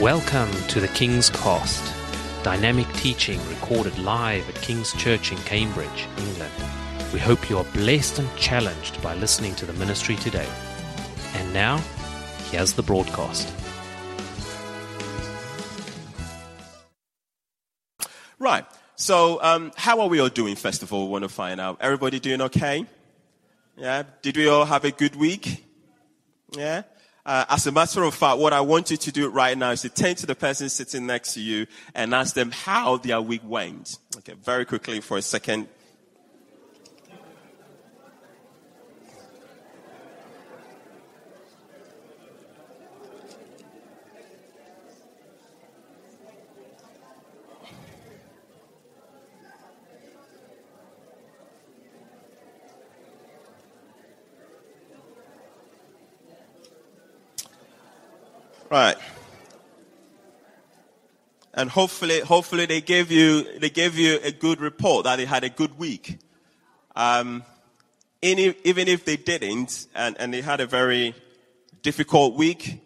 [0.00, 1.94] Welcome to the King's Cost,
[2.42, 6.52] dynamic teaching recorded live at King's Church in Cambridge, England.
[7.12, 10.48] We hope you are blessed and challenged by listening to the ministry today.
[11.34, 11.80] And now,
[12.50, 13.54] here's the broadcast.
[18.40, 18.66] Right.
[18.96, 21.04] So, um, how are we all doing, first of all?
[21.04, 21.78] We want to find out.
[21.80, 22.84] Everybody doing okay?
[23.76, 24.02] Yeah.
[24.22, 25.64] Did we all have a good week?
[26.50, 26.82] Yeah.
[27.26, 29.80] Uh, as a matter of fact, what I want you to do right now is
[29.82, 33.40] to turn to the person sitting next to you and ask them how their week
[33.44, 33.96] went.
[34.18, 35.68] Okay, very quickly for a second.
[58.74, 58.96] Right.
[61.54, 65.44] And hopefully, hopefully they gave you, they gave you a good report that they had
[65.44, 66.18] a good week.
[66.96, 67.44] Um,
[68.20, 71.14] even if they didn't, and, and they had a very
[71.82, 72.82] difficult week,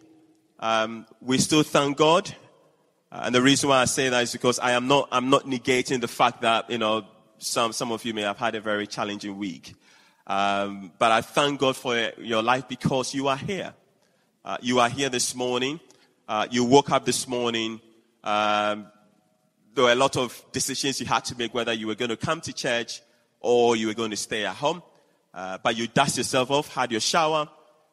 [0.59, 2.35] um, we still thank God.
[3.11, 5.45] Uh, and the reason why I say that is because I am not, I'm not
[5.45, 7.07] negating the fact that, you know,
[7.39, 9.73] some, some of you may have had a very challenging week.
[10.27, 13.73] Um, but I thank God for your life because you are here.
[14.45, 15.81] Uh, you are here this morning.
[16.25, 17.81] Uh, you woke up this morning.
[18.23, 18.87] Um,
[19.75, 22.17] there were a lot of decisions you had to make whether you were going to
[22.17, 23.01] come to church
[23.41, 24.81] or you were going to stay at home.
[25.33, 27.49] Uh, but you dust yourself off, had your shower,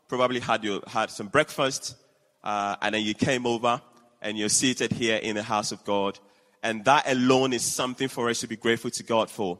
[0.08, 1.97] probably had your had some breakfast,
[2.44, 3.83] uh, and then you came over
[4.22, 6.16] and you're seated here in the house of God.
[6.62, 9.58] And that alone is something for us to be grateful to God for.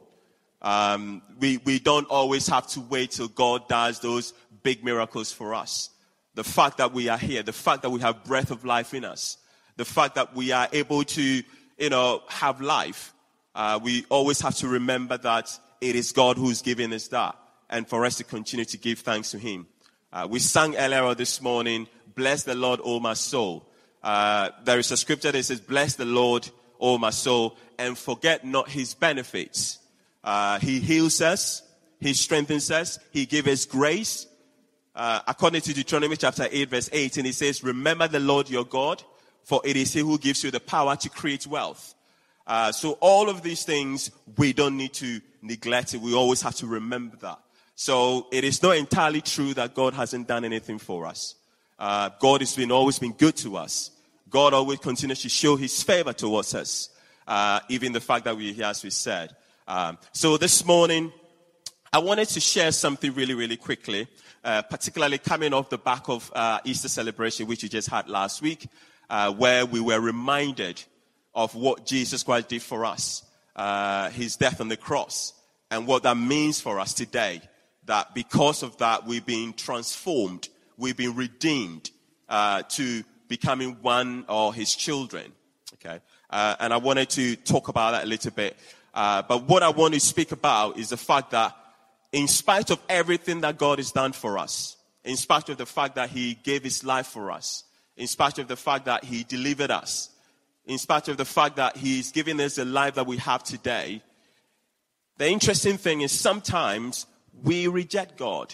[0.61, 5.53] Um, we we don't always have to wait till God does those big miracles for
[5.53, 5.89] us
[6.37, 9.03] the fact that we are here, the fact that we have breath of life in
[9.03, 9.37] us,
[9.75, 11.41] the fact that we are able to,
[11.79, 13.11] you know, have life,
[13.55, 15.49] uh, we always have to remember that
[15.81, 17.35] it is God who's giving us that,
[17.71, 19.65] and for us to continue to give thanks to Him.
[20.13, 23.67] Uh, we sang earlier this morning, "Bless the Lord, O my soul."
[24.03, 26.47] Uh, there is a scripture that says, "Bless the Lord,
[26.79, 29.79] O my soul, and forget not His benefits."
[30.23, 31.63] Uh, he heals us,
[31.99, 34.26] He strengthens us, He gives us grace,
[34.97, 39.03] uh, according to Deuteronomy chapter 8 verse 18, it says, remember the Lord your God,
[39.43, 41.93] for it is he who gives you the power to create wealth.
[42.47, 46.01] Uh, so all of these things, we don't need to neglect it.
[46.01, 47.37] We always have to remember that.
[47.75, 51.35] So it is not entirely true that God hasn't done anything for us.
[51.77, 53.91] Uh, God has been always been good to us.
[54.31, 56.89] God always continues to show his favor towards us.
[57.27, 59.35] Uh, even the fact that we're here, as we said.
[59.67, 61.11] Um, so this morning,
[61.93, 64.07] I wanted to share something really, really quickly.
[64.47, 68.41] Uh, particularly coming off the back of uh, Easter celebration, which we just had last
[68.41, 68.65] week,
[69.09, 70.81] uh, where we were reminded
[71.35, 73.23] of what Jesus Christ did for us,
[73.57, 75.33] uh, his death on the cross,
[75.69, 77.41] and what that means for us today.
[77.87, 80.47] That because of that, we've been transformed,
[80.77, 81.91] we've been redeemed
[82.29, 85.33] uh, to becoming one of his children.
[85.73, 85.99] Okay,
[86.29, 88.55] and I wanted to talk about that a little bit.
[88.93, 91.53] but what I want to speak about is the fact that
[92.11, 95.95] in spite of everything that God has done for us, in spite of the fact
[95.95, 97.63] that He gave His life for us,
[97.95, 100.09] in spite of the fact that He delivered us,
[100.65, 104.01] in spite of the fact that He's given us the life that we have today,
[105.17, 107.07] the interesting thing is sometimes
[107.43, 108.53] we reject God.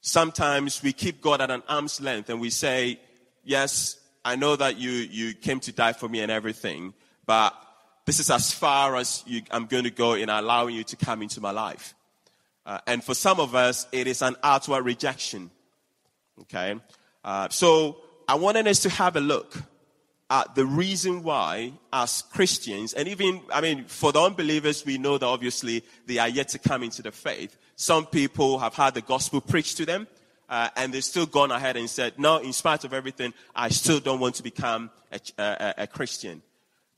[0.00, 2.98] Sometimes we keep God at an arm's length and we say,
[3.44, 6.92] Yes, I know that you, you came to die for me and everything,
[7.26, 7.54] but
[8.04, 11.22] this is as far as you, I'm going to go in allowing you to come
[11.22, 11.94] into my life.
[12.66, 15.50] Uh, and for some of us, it is an outward rejection.
[16.42, 16.74] Okay?
[17.24, 17.98] Uh, so
[18.28, 19.56] I wanted us to have a look
[20.30, 25.18] at the reason why, as Christians, and even, I mean, for the unbelievers, we know
[25.18, 27.56] that obviously they are yet to come into the faith.
[27.74, 30.06] Some people have had the gospel preached to them,
[30.48, 33.98] uh, and they've still gone ahead and said, no, in spite of everything, I still
[33.98, 36.42] don't want to become a, a, a Christian.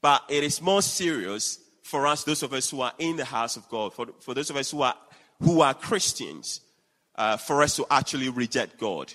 [0.03, 3.57] But it is more serious for us, those of us who are in the house
[3.57, 4.95] of God, for, for those of us who are
[5.43, 6.61] who are Christians
[7.17, 9.13] uh, for us to actually reject God.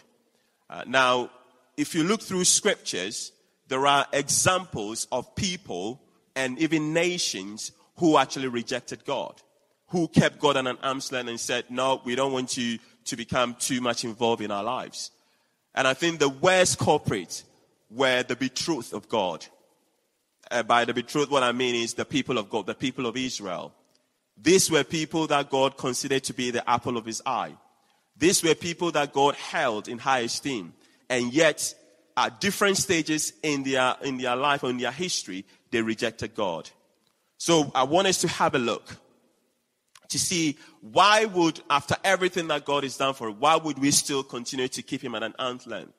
[0.69, 1.29] Uh, now,
[1.77, 3.31] if you look through scriptures,
[3.67, 6.01] there are examples of people
[6.35, 9.41] and even nations who actually rejected God,
[9.87, 13.15] who kept God on an arm's length and said, No, we don't want you to
[13.15, 15.11] become too much involved in our lives.
[15.73, 17.43] And I think the worst culprit
[17.89, 19.45] were the betrothed of God.
[20.49, 23.15] Uh, by the betrothed, what I mean is the people of God, the people of
[23.15, 23.73] Israel.
[24.41, 27.53] These were people that God considered to be the apple of his eye.
[28.17, 30.73] These were people that God held in high esteem.
[31.09, 31.73] And yet,
[32.15, 36.69] at different stages in their, in their life in their history, they rejected God.
[37.37, 38.97] So I want us to have a look
[40.09, 43.91] to see why would, after everything that God has done for us, why would we
[43.91, 45.93] still continue to keep him at an arm's length?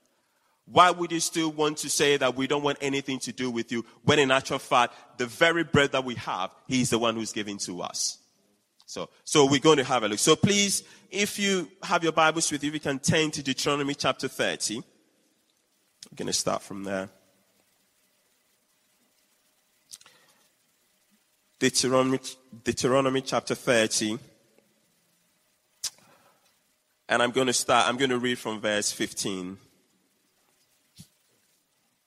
[0.67, 3.73] Why would you still want to say that we don't want anything to do with
[3.73, 7.33] you when in actual fact, the very bread that we have, he's the one who's
[7.33, 8.18] giving to us.
[8.89, 10.19] So, so we're going to have a look.
[10.19, 14.29] So please, if you have your Bibles with you, we can turn to Deuteronomy chapter
[14.29, 14.77] 30.
[14.77, 14.83] I'm
[16.17, 17.11] going to start from there.
[21.59, 22.19] Deuteronomy,
[22.65, 24.19] Deuteronomy chapter 30.
[27.11, 29.59] And I'm going to start, I'm going to read from verse 15.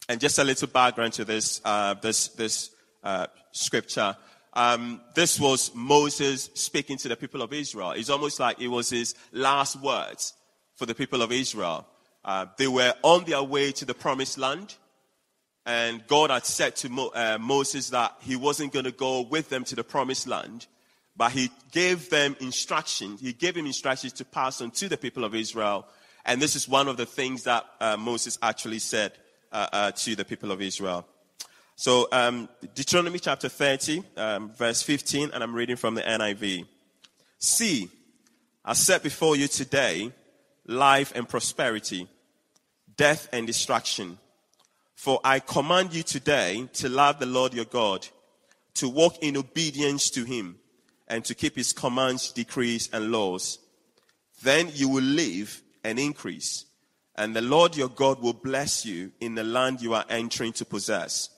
[0.10, 2.72] And just a little background to this, uh, this, this
[3.04, 4.18] uh, scripture.
[4.54, 7.92] Um, this was Moses speaking to the people of Israel.
[7.92, 10.34] It's almost like it was his last words
[10.76, 11.88] for the people of Israel.
[12.24, 14.76] Uh, they were on their way to the promised land.
[15.66, 19.50] And God had said to Mo- uh, Moses that he wasn't going to go with
[19.50, 20.68] them to the promised land,
[21.16, 23.22] but he gave them instructions.
[23.22, 25.88] He gave him instructions to pass on to the people of Israel.
[26.26, 29.14] And this is one of the things that uh, Moses actually said
[29.52, 31.06] uh, uh, to the people of Israel.
[31.82, 36.68] So, um, Deuteronomy chapter 30, um, verse 15, and I'm reading from the NIV.
[37.40, 37.90] See,
[38.64, 40.12] I set before you today
[40.68, 42.08] life and prosperity,
[42.98, 44.20] death and destruction.
[44.94, 48.08] For I command you today to love the Lord your God,
[48.76, 50.60] to walk in obedience to him,
[51.08, 53.58] and to keep his commands, decrees, and laws.
[54.44, 56.66] Then you will live and increase
[57.16, 60.66] and the Lord your God will bless you in the land you are entering to
[60.66, 61.30] possess.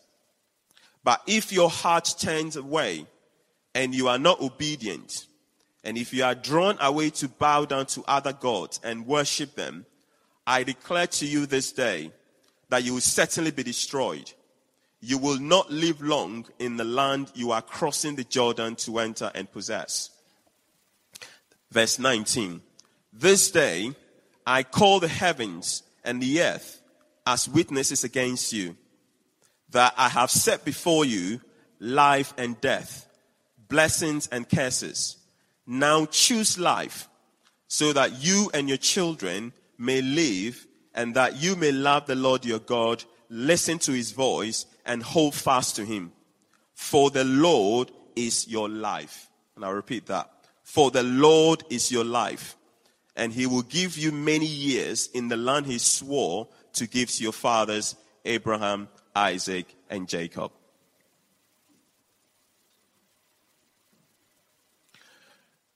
[1.04, 3.06] But if your heart turns away
[3.76, 5.28] and you are not obedient,
[5.84, 9.86] and if you are drawn away to bow down to other gods and worship them,
[10.48, 12.12] I declare to you this day
[12.70, 14.32] that you will certainly be destroyed.
[15.02, 19.32] You will not live long in the land you are crossing the Jordan to enter
[19.36, 20.10] and possess.
[21.72, 22.62] Verse 19.
[23.12, 23.94] This day
[24.46, 26.82] I call the heavens and the earth
[27.26, 28.76] as witnesses against you,
[29.74, 31.42] that I have set before you
[31.80, 33.08] life and death,
[33.68, 35.18] blessings and curses.
[35.68, 37.08] Now choose life,
[37.68, 40.66] so that you and your children may live,
[40.96, 45.36] and that you may love the Lord your God, listen to his voice, and hold
[45.36, 46.12] fast to him.
[46.74, 49.28] For the Lord is your life.
[49.56, 50.30] And I'll repeat that.
[50.64, 52.56] For the Lord is your life
[53.16, 57.24] and he will give you many years in the land he swore to give to
[57.24, 60.52] your fathers, Abraham, Isaac, and Jacob.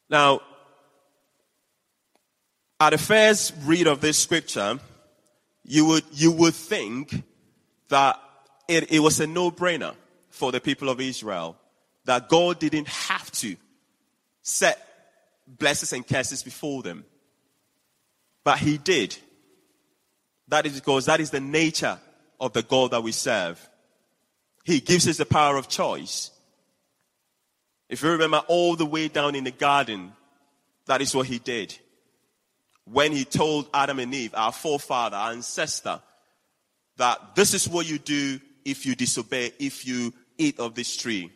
[0.10, 0.42] Now,
[2.80, 4.80] at the first read of this scripture,
[5.64, 7.24] you would, you would think
[7.90, 8.20] that
[8.68, 9.96] it, it was a no-brainer
[10.30, 11.58] for the people of Israel,
[12.06, 13.56] that God didn't have to
[14.44, 14.80] set
[15.48, 17.06] blessings and curses before them.
[18.44, 19.18] But he did.
[20.48, 22.00] That is because that is the nature
[22.40, 23.70] of the God that we serve.
[24.64, 26.32] He gives us the power of choice.
[27.90, 30.12] If you remember all the way down in the garden,
[30.86, 31.78] that is what he did.
[32.86, 36.02] When he told Adam and Eve, our forefather, our ancestor,
[36.98, 41.32] that this is what you do if you disobey, if you eat of this tree.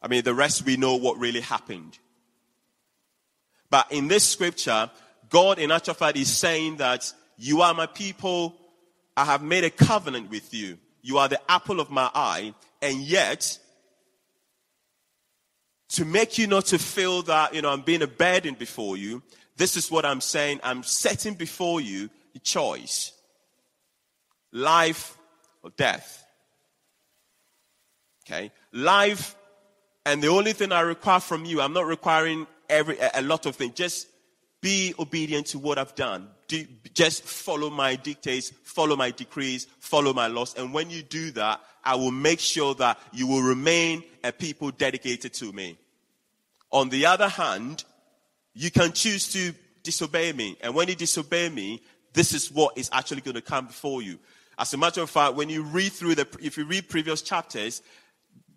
[0.00, 1.98] I mean, the rest we know what really happened.
[3.70, 4.90] But in this scripture,
[5.32, 8.54] God in actual fact is saying that you are my people.
[9.16, 10.78] I have made a covenant with you.
[11.00, 12.54] You are the apple of my eye.
[12.82, 13.58] And yet,
[15.90, 19.22] to make you not to feel that, you know, I'm being a burden before you,
[19.56, 20.60] this is what I'm saying.
[20.62, 23.12] I'm setting before you a choice.
[24.52, 25.16] Life
[25.62, 26.26] or death.
[28.26, 28.52] Okay?
[28.72, 29.34] Life,
[30.04, 33.56] and the only thing I require from you, I'm not requiring every, a lot of
[33.56, 33.74] things.
[33.74, 34.08] Just
[34.62, 36.28] be obedient to what I've done.
[36.48, 36.64] Do,
[36.94, 40.54] just follow my dictates, follow my decrees, follow my laws.
[40.54, 44.70] And when you do that, I will make sure that you will remain a people
[44.70, 45.76] dedicated to me.
[46.70, 47.84] On the other hand,
[48.54, 49.52] you can choose to
[49.82, 50.56] disobey me.
[50.62, 54.18] And when you disobey me, this is what is actually going to come before you.
[54.58, 57.82] As a matter of fact, when you read through the, if you read previous chapters,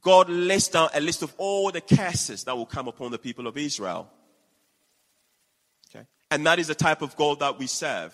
[0.02, 3.48] God lists down a list of all the curses that will come upon the people
[3.48, 4.08] of Israel.
[6.36, 8.14] And that is the type of God that we serve.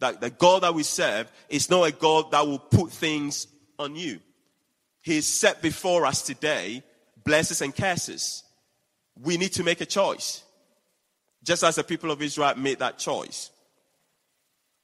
[0.00, 3.46] That the God that we serve is not a God that will put things
[3.78, 4.18] on you.
[5.00, 6.82] He is set before us today
[7.24, 8.42] blessings and curses.
[9.22, 10.42] We need to make a choice.
[11.44, 13.52] Just as the people of Israel made that choice.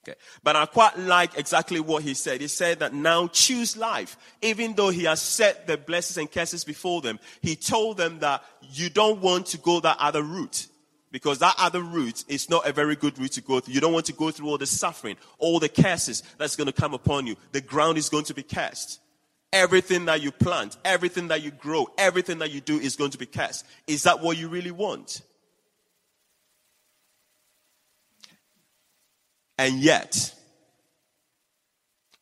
[0.07, 0.17] Okay.
[0.45, 2.41] But I quite like exactly what he said.
[2.41, 4.17] He said that now choose life.
[4.41, 8.45] Even though he has set the blessings and curses before them, he told them that
[8.71, 10.69] you don't want to go that other route.
[11.13, 13.75] Because that other route is not a very good route to go through.
[13.75, 16.73] You don't want to go through all the suffering, all the curses that's going to
[16.73, 17.37] come upon you.
[17.53, 18.99] The ground is going to be cursed.
[19.53, 23.19] Everything that you plant, everything that you grow, everything that you do is going to
[23.19, 23.67] be cursed.
[23.87, 25.21] Is that what you really want?
[29.59, 30.35] And yet,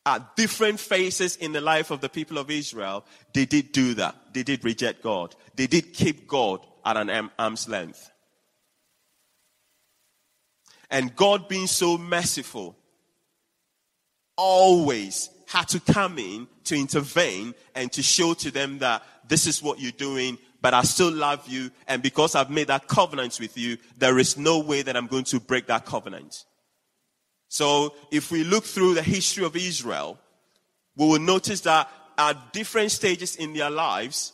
[0.05, 4.33] at different phases in the life of the people of Israel, they did do that.
[4.33, 5.33] They did reject God.
[5.55, 8.11] They did keep God at an arm's length.
[10.91, 12.75] And God being so merciful,
[14.35, 19.63] always had to come in to intervene and to show to them that this is
[19.63, 21.71] what you're doing, but I still love you.
[21.87, 25.23] And because I've made that covenant with you, there is no way that I'm going
[25.25, 26.45] to break that covenant.
[27.47, 30.19] So if we look through the history of Israel,
[30.95, 34.33] we will notice that at different stages in their lives,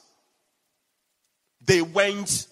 [1.66, 2.48] they went,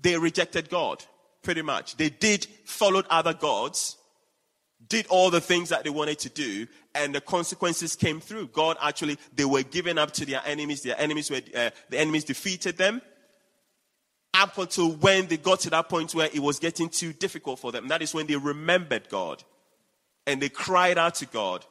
[0.00, 1.04] they rejected God,
[1.44, 1.96] pretty much.
[1.96, 3.96] They did follow other gods,
[4.88, 8.48] did all the things that they wanted to do, and the consequences came through.
[8.48, 10.82] God actually, they were given up to their enemies.
[10.82, 13.00] Their enemies were, uh, the enemies defeated them.
[14.32, 17.70] Up until when they got to that point where it was getting too difficult for
[17.70, 17.86] them.
[17.86, 19.44] That is when they remembered God
[20.26, 21.64] and they cried out to God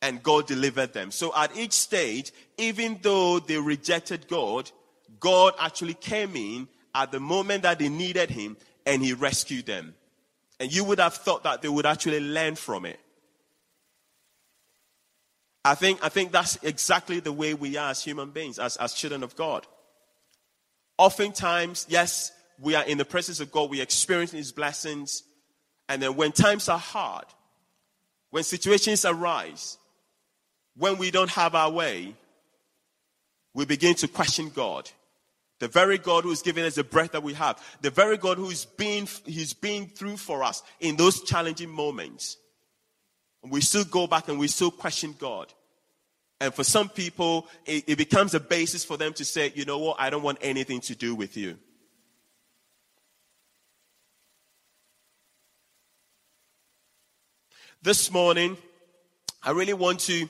[0.00, 1.10] and God delivered them.
[1.10, 4.70] So at each stage, even though they rejected God,
[5.18, 8.56] God actually came in at the moment that they needed him
[8.88, 9.94] and he rescued them.
[10.58, 12.98] And you would have thought that they would actually learn from it.
[15.64, 18.94] I think, I think that's exactly the way we are as human beings, as, as
[18.94, 19.66] children of God.
[20.96, 25.22] Oftentimes, yes, we are in the presence of God, we experience His blessings,
[25.88, 27.26] and then when times are hard,
[28.30, 29.76] when situations arise,
[30.76, 32.14] when we don't have our way,
[33.54, 34.90] we begin to question God.
[35.60, 37.60] The very God who's given us the breath that we have.
[37.80, 42.36] The very God who's been, he's been through for us in those challenging moments.
[43.42, 45.52] And we still go back and we still question God.
[46.40, 49.78] And for some people, it, it becomes a basis for them to say, you know
[49.78, 51.56] what, I don't want anything to do with you.
[57.82, 58.56] This morning,
[59.42, 60.28] I really want to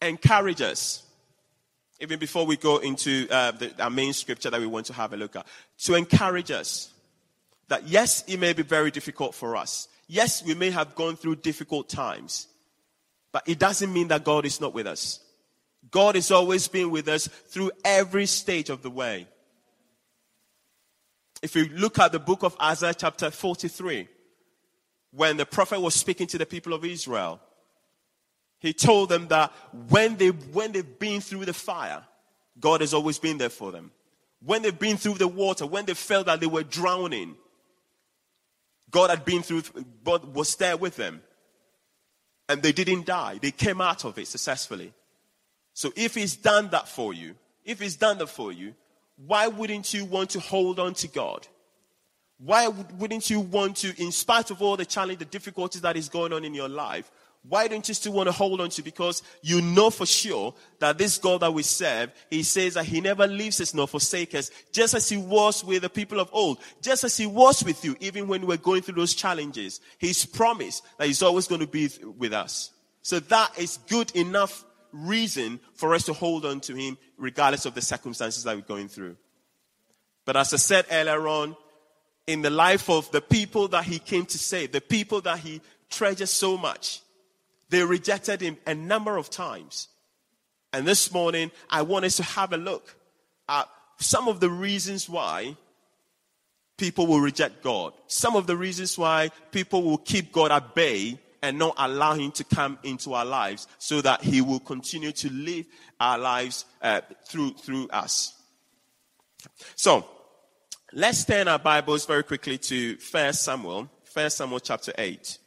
[0.00, 1.02] encourage us,
[2.02, 5.12] even before we go into uh, the, our main scripture that we want to have
[5.12, 5.46] a look at,
[5.78, 6.92] to encourage us
[7.68, 9.86] that yes, it may be very difficult for us.
[10.08, 12.48] Yes, we may have gone through difficult times,
[13.30, 15.20] but it doesn't mean that God is not with us.
[15.92, 19.28] God has always been with us through every stage of the way.
[21.40, 24.08] If you look at the book of Isaiah, chapter 43,
[25.12, 27.40] when the prophet was speaking to the people of Israel,
[28.62, 29.52] he told them that
[29.88, 32.04] when, they, when they've been through the fire,
[32.60, 33.90] God has always been there for them.
[34.40, 37.34] When they've been through the water, when they felt that they were drowning,
[38.88, 39.62] God had been through,
[40.04, 41.22] God was there with them.
[42.48, 43.38] And they didn't die.
[43.42, 44.92] They came out of it successfully.
[45.74, 48.74] So if He's done that for you, if He's done that for you,
[49.16, 51.48] why wouldn't you want to hold on to God?
[52.38, 56.08] Why wouldn't you want to, in spite of all the challenge, the difficulties that is
[56.08, 57.10] going on in your life,
[57.48, 58.82] why don't you still want to hold on to?
[58.82, 63.00] Because you know for sure that this God that we serve, He says that He
[63.00, 66.58] never leaves us nor forsakes us, just as He was with the people of old,
[66.80, 69.80] just as He was with you, even when we're going through those challenges.
[69.98, 72.70] He's promised that He's always going to be with us.
[73.02, 77.74] So that is good enough reason for us to hold on to Him, regardless of
[77.74, 79.16] the circumstances that we're going through.
[80.24, 81.56] But as I said earlier on,
[82.26, 85.60] in the life of the people that he came to save, the people that he
[85.90, 87.02] treasures so much.
[87.72, 89.88] They rejected him a number of times.
[90.74, 92.94] And this morning, I want us to have a look
[93.48, 93.66] at
[93.98, 95.56] some of the reasons why
[96.76, 97.94] people will reject God.
[98.08, 102.30] Some of the reasons why people will keep God at bay and not allow him
[102.32, 105.64] to come into our lives so that he will continue to live
[105.98, 108.34] our lives uh, through, through us.
[109.76, 110.06] So,
[110.94, 115.38] Let's turn our Bibles very quickly to 1 Samuel, 1 Samuel chapter 8.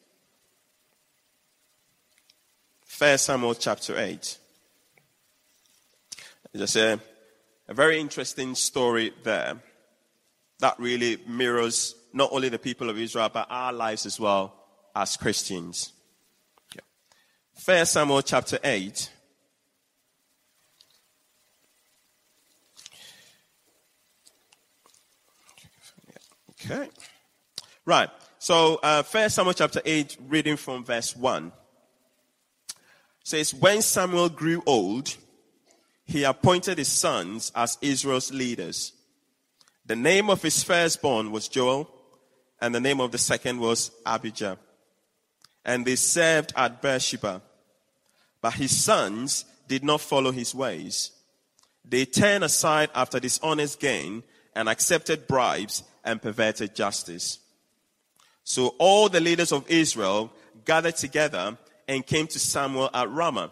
[2.97, 4.37] 1 Samuel chapter 8.
[6.53, 6.97] There's a,
[7.67, 9.57] a very interesting story there
[10.59, 14.55] that really mirrors not only the people of Israel, but our lives as well
[14.95, 15.91] as Christians.
[17.65, 19.09] 1 Samuel chapter 8.
[26.63, 26.89] Okay.
[27.85, 28.09] Right.
[28.39, 31.51] So, uh, First Samuel chapter 8, reading from verse 1,
[33.25, 35.17] says, When Samuel grew old,
[36.05, 38.93] he appointed his sons as Israel's leaders.
[39.85, 41.89] The name of his firstborn was Joel,
[42.61, 44.57] and the name of the second was Abijah.
[45.65, 47.41] And they served at Beersheba.
[48.41, 51.11] But his sons did not follow his ways.
[51.83, 54.21] They turned aside after dishonest gain
[54.55, 57.39] and accepted bribes and perverted justice.
[58.43, 60.31] So all the leaders of Israel
[60.65, 63.51] gathered together and came to Samuel at Ramah.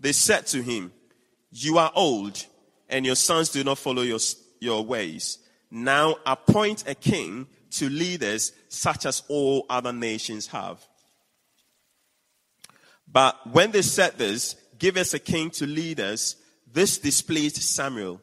[0.00, 0.92] They said to him,
[1.50, 2.44] You are old,
[2.88, 4.18] and your sons do not follow your,
[4.60, 5.38] your ways.
[5.70, 10.86] Now appoint a king to lead us, such as all other nations have.
[13.10, 16.36] But when they said this, give us a king to lead us,
[16.72, 18.20] this displeased Samuel.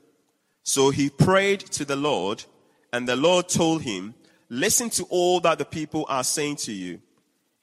[0.64, 2.44] So he prayed to the Lord,
[2.92, 4.16] and the Lord told him,
[4.50, 7.02] Listen to all that the people are saying to you.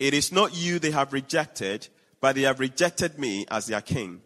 [0.01, 1.87] It is not you they have rejected,
[2.21, 4.23] but they have rejected me as their king.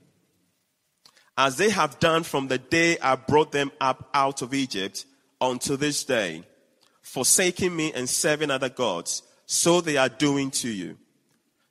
[1.37, 5.05] As they have done from the day I brought them up out of Egypt
[5.41, 6.45] unto this day,
[7.03, 10.97] forsaking me and serving other gods, so they are doing to you.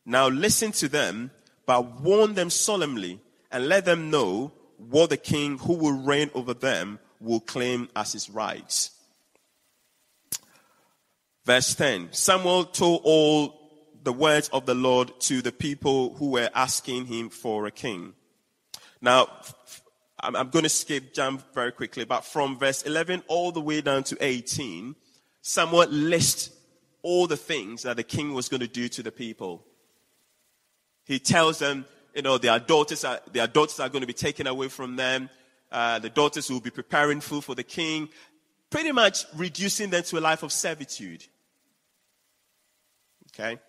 [0.05, 1.31] Now listen to them,
[1.65, 6.53] but warn them solemnly and let them know what the king who will reign over
[6.53, 8.91] them will claim as his rights.
[11.45, 13.62] Verse 10 Samuel told all
[14.03, 18.13] the words of the Lord to the people who were asking him for a king.
[19.01, 19.27] Now,
[20.19, 24.03] I'm going to skip, jump very quickly, but from verse 11 all the way down
[24.05, 24.95] to 18,
[25.41, 26.51] Samuel lists
[27.01, 29.65] all the things that the king was going to do to the people.
[31.05, 34.47] He tells them, you know, their daughters are, their daughters are going to be taken
[34.47, 35.29] away from them.
[35.69, 38.07] Uh, the daughters will be preparing food for the king,
[38.69, 41.25] pretty much reducing them to a life of servitude.
[43.33, 43.59] Okay?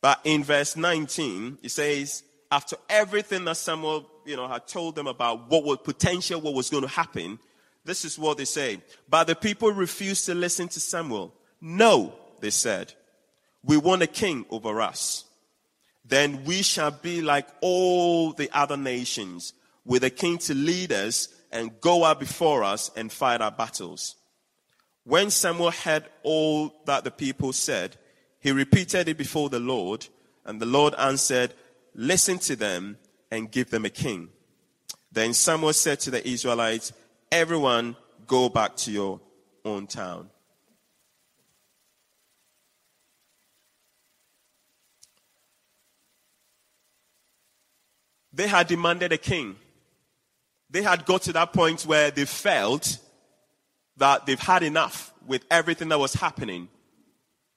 [0.00, 5.06] But in verse 19, it says, after everything that Samuel, you know, had told them
[5.06, 7.38] about what was potential, what was going to happen,
[7.84, 8.80] this is what they say.
[9.08, 11.32] But the people refused to listen to Samuel.
[11.60, 12.92] No, they said.
[13.64, 15.26] We want a king over us
[16.08, 19.52] then we shall be like all the other nations,
[19.84, 24.16] with a king to lead us and go out before us and fight our battles.
[25.04, 27.96] When Samuel heard all that the people said,
[28.46, 30.06] he repeated it before the Lord,
[30.44, 31.52] and the Lord answered,
[31.96, 32.96] Listen to them
[33.28, 34.28] and give them a king.
[35.10, 36.92] Then Samuel said to the Israelites,
[37.32, 37.96] Everyone
[38.28, 39.20] go back to your
[39.64, 40.30] own town.
[48.32, 49.56] They had demanded a king.
[50.70, 52.98] They had got to that point where they felt
[53.96, 56.68] that they've had enough with everything that was happening.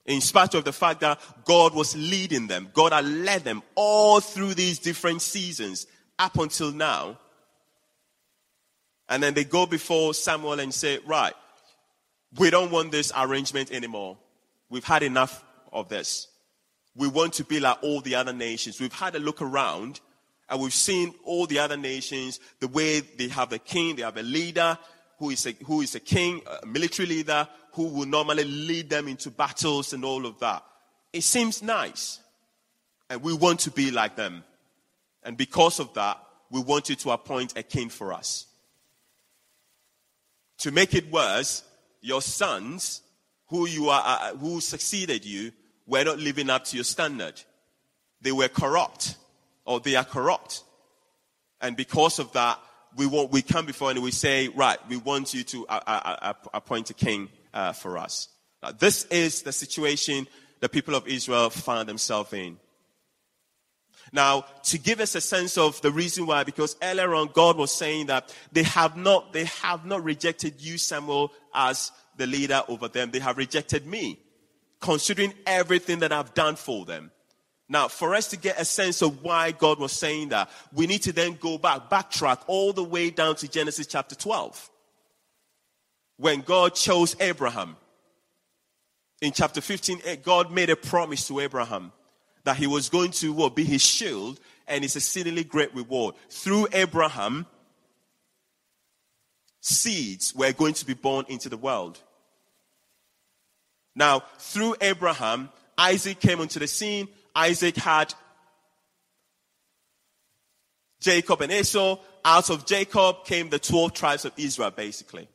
[0.05, 4.19] In spite of the fact that God was leading them, God had led them all
[4.19, 7.19] through these different seasons up until now.
[9.07, 11.33] And then they go before Samuel and say, Right,
[12.37, 14.17] we don't want this arrangement anymore.
[14.69, 16.27] We've had enough of this.
[16.95, 18.79] We want to be like all the other nations.
[18.79, 19.99] We've had a look around
[20.49, 24.17] and we've seen all the other nations, the way they have a king, they have
[24.17, 24.77] a leader
[25.19, 29.07] who is a, who is a king, a military leader who will normally lead them
[29.07, 30.63] into battles and all of that.
[31.13, 32.19] It seems nice.
[33.09, 34.43] And we want to be like them.
[35.23, 36.17] And because of that,
[36.49, 38.47] we want you to appoint a king for us.
[40.59, 41.63] To make it worse,
[42.01, 43.01] your sons,
[43.47, 45.51] who you are, uh, who succeeded you,
[45.85, 47.41] were not living up to your standard.
[48.21, 49.15] They were corrupt
[49.65, 50.63] or they are corrupt.
[51.61, 52.59] And because of that,
[52.95, 56.33] we want, we come before and we say, right, we want you to uh, uh,
[56.53, 58.29] appoint a king uh, for us.
[58.61, 60.27] Now, this is the situation
[60.59, 62.57] the people of Israel found themselves in.
[64.11, 67.71] Now, to give us a sense of the reason why, because earlier on God was
[67.71, 72.87] saying that they have not, they have not rejected you, Samuel, as the leader over
[72.87, 73.11] them.
[73.11, 74.19] They have rejected me,
[74.81, 77.11] considering everything that I've done for them.
[77.71, 81.03] Now, for us to get a sense of why God was saying that, we need
[81.03, 84.69] to then go back, backtrack all the way down to Genesis chapter 12.
[86.17, 87.77] When God chose Abraham.
[89.21, 91.91] In chapter 15, eh, God made a promise to Abraham
[92.43, 96.15] that he was going to what, be his shield and his exceedingly great reward.
[96.29, 97.45] Through Abraham,
[99.61, 102.01] seeds were going to be born into the world.
[103.95, 108.13] Now, through Abraham, Isaac came onto the scene, Isaac had
[110.99, 111.99] Jacob and Esau.
[112.25, 115.27] Out of Jacob came the 12 tribes of Israel, basically.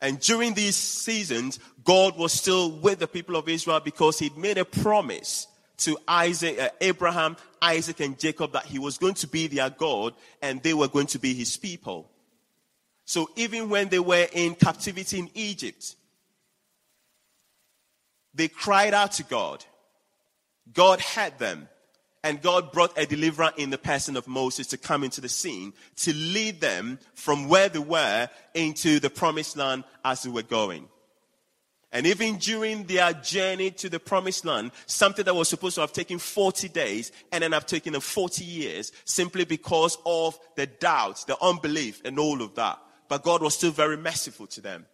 [0.00, 4.58] And during these seasons, God was still with the people of Israel because he'd made
[4.58, 5.46] a promise
[5.78, 10.14] to Isaac, uh, Abraham, Isaac, and Jacob that he was going to be their God
[10.42, 12.10] and they were going to be his people.
[13.04, 15.96] So even when they were in captivity in Egypt,
[18.42, 19.64] they cried out to God.
[20.74, 21.68] God had them.
[22.24, 25.72] And God brought a deliverer in the person of Moses to come into the scene
[25.98, 30.88] to lead them from where they were into the promised land as they were going.
[31.92, 35.92] And even during their journey to the promised land, something that was supposed to have
[35.92, 41.40] taken 40 days ended up taking them 40 years simply because of the doubts, the
[41.40, 42.80] unbelief, and all of that.
[43.08, 44.86] But God was still very merciful to them.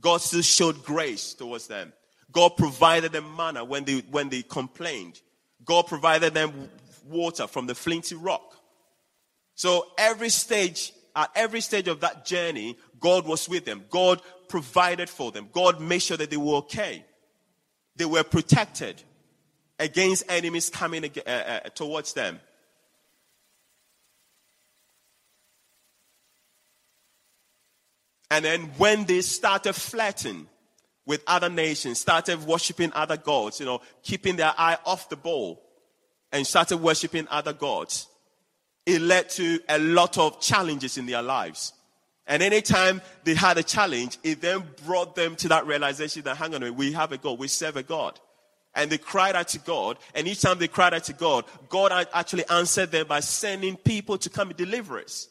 [0.00, 1.92] God still showed grace towards them.
[2.32, 5.20] God provided them manna when they, when they complained.
[5.64, 6.68] God provided them
[7.08, 8.56] water from the flinty rock.
[9.54, 13.84] So every stage, at every stage of that journey, God was with them.
[13.90, 15.48] God provided for them.
[15.52, 17.04] God made sure that they were okay.
[17.96, 19.02] They were protected
[19.78, 22.40] against enemies coming uh, uh, towards them.
[28.30, 30.48] And then when they started flirting
[31.06, 35.62] with other nations, started worshiping other gods, you know, keeping their eye off the ball,
[36.32, 38.08] and started worshiping other gods,
[38.84, 41.72] it led to a lot of challenges in their lives.
[42.26, 46.54] And anytime they had a challenge, it then brought them to that realization that, hang
[46.54, 48.18] on a minute, we have a God, we serve a God.
[48.74, 49.96] And they cried out to God.
[50.14, 54.18] And each time they cried out to God, God actually answered them by sending people
[54.18, 55.28] to come and deliver us.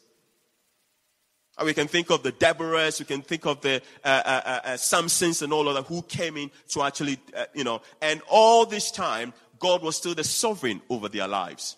[1.57, 4.59] And we can think of the Deborahs, we can think of the uh, uh, uh,
[4.65, 8.21] uh Samsons and all of that who came in to actually, uh, you know, and
[8.27, 11.77] all this time, God was still the sovereign over their lives.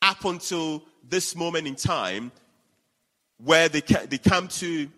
[0.00, 2.30] Up until this moment in time,
[3.38, 4.88] where they, they come to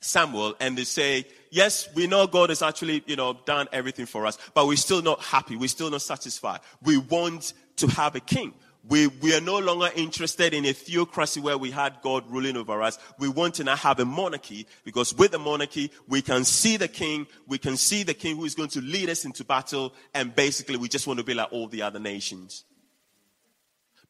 [0.00, 4.26] Samuel and they say, yes, we know God has actually, you know, done everything for
[4.26, 5.56] us, but we're still not happy.
[5.56, 6.60] We're still not satisfied.
[6.82, 8.52] We want to have a king.
[8.86, 12.82] We, we are no longer interested in a theocracy where we had God ruling over
[12.82, 12.98] us.
[13.18, 16.88] We want to now have a monarchy because with the monarchy, we can see the
[16.88, 20.34] king, we can see the king who is going to lead us into battle, and
[20.34, 22.64] basically we just want to be like all the other nations.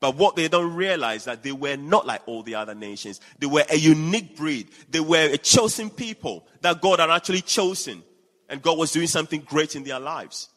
[0.01, 3.21] But what they don't realize that they were not like all the other nations.
[3.39, 4.69] They were a unique breed.
[4.91, 8.03] They were a chosen people that God had actually chosen.
[8.49, 10.51] And God was doing something great in their lives.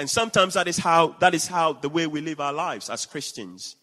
[0.00, 3.04] And sometimes that is how, that is how the way we live our lives as
[3.04, 3.76] Christians.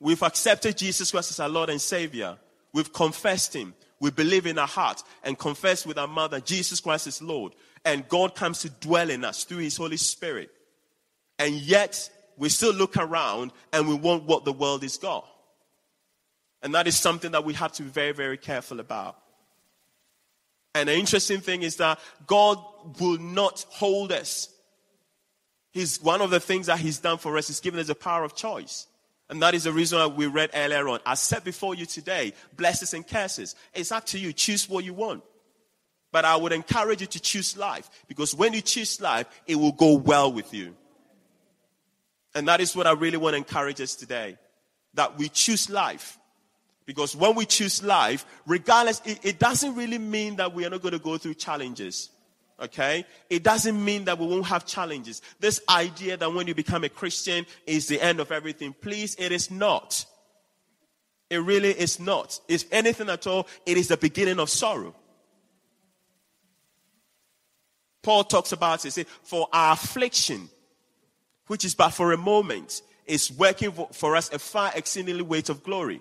[0.00, 2.36] We've accepted Jesus Christ as our Lord and Savior.
[2.72, 3.74] We've confessed Him.
[4.00, 7.52] We believe in our heart and confess with our mouth that Jesus Christ is Lord.
[7.84, 10.50] And God comes to dwell in us through His Holy Spirit.
[11.38, 15.28] And yet, we still look around and we want what the world is got.
[16.60, 19.16] And that is something that we have to be very, very careful about.
[20.78, 22.58] And the interesting thing is that God
[23.00, 24.48] will not hold us.
[25.72, 28.24] He's one of the things that He's done for us is given us a power
[28.24, 28.86] of choice.
[29.28, 31.00] And that is the reason why we read earlier on.
[31.04, 33.54] I set before you today blessings and curses.
[33.74, 34.32] It's up to you.
[34.32, 35.22] Choose what you want.
[36.10, 39.72] But I would encourage you to choose life because when you choose life, it will
[39.72, 40.74] go well with you.
[42.34, 44.38] And that is what I really want to encourage us today.
[44.94, 46.17] That we choose life.
[46.88, 50.80] Because when we choose life, regardless, it, it doesn't really mean that we are not
[50.80, 52.08] going to go through challenges.
[52.58, 53.04] Okay?
[53.28, 55.20] It doesn't mean that we won't have challenges.
[55.38, 59.32] This idea that when you become a Christian is the end of everything, please, it
[59.32, 60.06] is not.
[61.28, 62.40] It really is not.
[62.48, 64.94] If anything at all, it is the beginning of sorrow.
[68.02, 70.48] Paul talks about it, say, for our affliction,
[71.48, 75.62] which is but for a moment, is working for us a far exceedingly weight of
[75.62, 76.00] glory.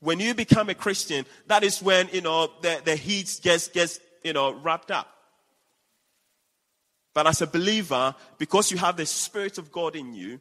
[0.00, 4.00] When you become a Christian, that is when, you know, the, the heat gets, gets,
[4.22, 5.08] you know, wrapped up.
[7.14, 10.38] But as a believer, because you have the Spirit of God in you,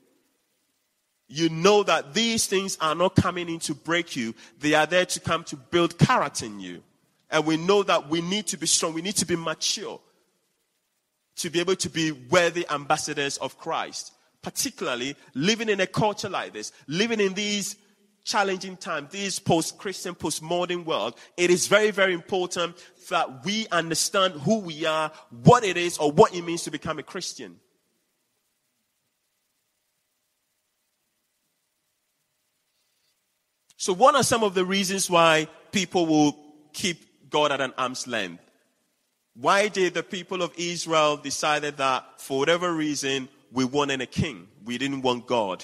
[1.28, 4.34] you know that these things are not coming in to break you.
[4.60, 6.84] They are there to come to build character in you.
[7.30, 8.94] And we know that we need to be strong.
[8.94, 10.00] We need to be mature
[11.38, 14.14] to be able to be worthy ambassadors of Christ.
[14.42, 17.76] Particularly living in a culture like this, living in these
[18.28, 22.76] challenging time, this post-Christian, post-modern world, it is very, very important
[23.10, 25.12] that we understand who we are,
[25.44, 27.58] what it is, or what it means to become a Christian.
[33.78, 36.38] So what are some of the reasons why people will
[36.74, 38.44] keep God at an arm's length?
[39.36, 44.48] Why did the people of Israel decided that for whatever reason, we wanted a king.
[44.66, 45.64] We didn't want God.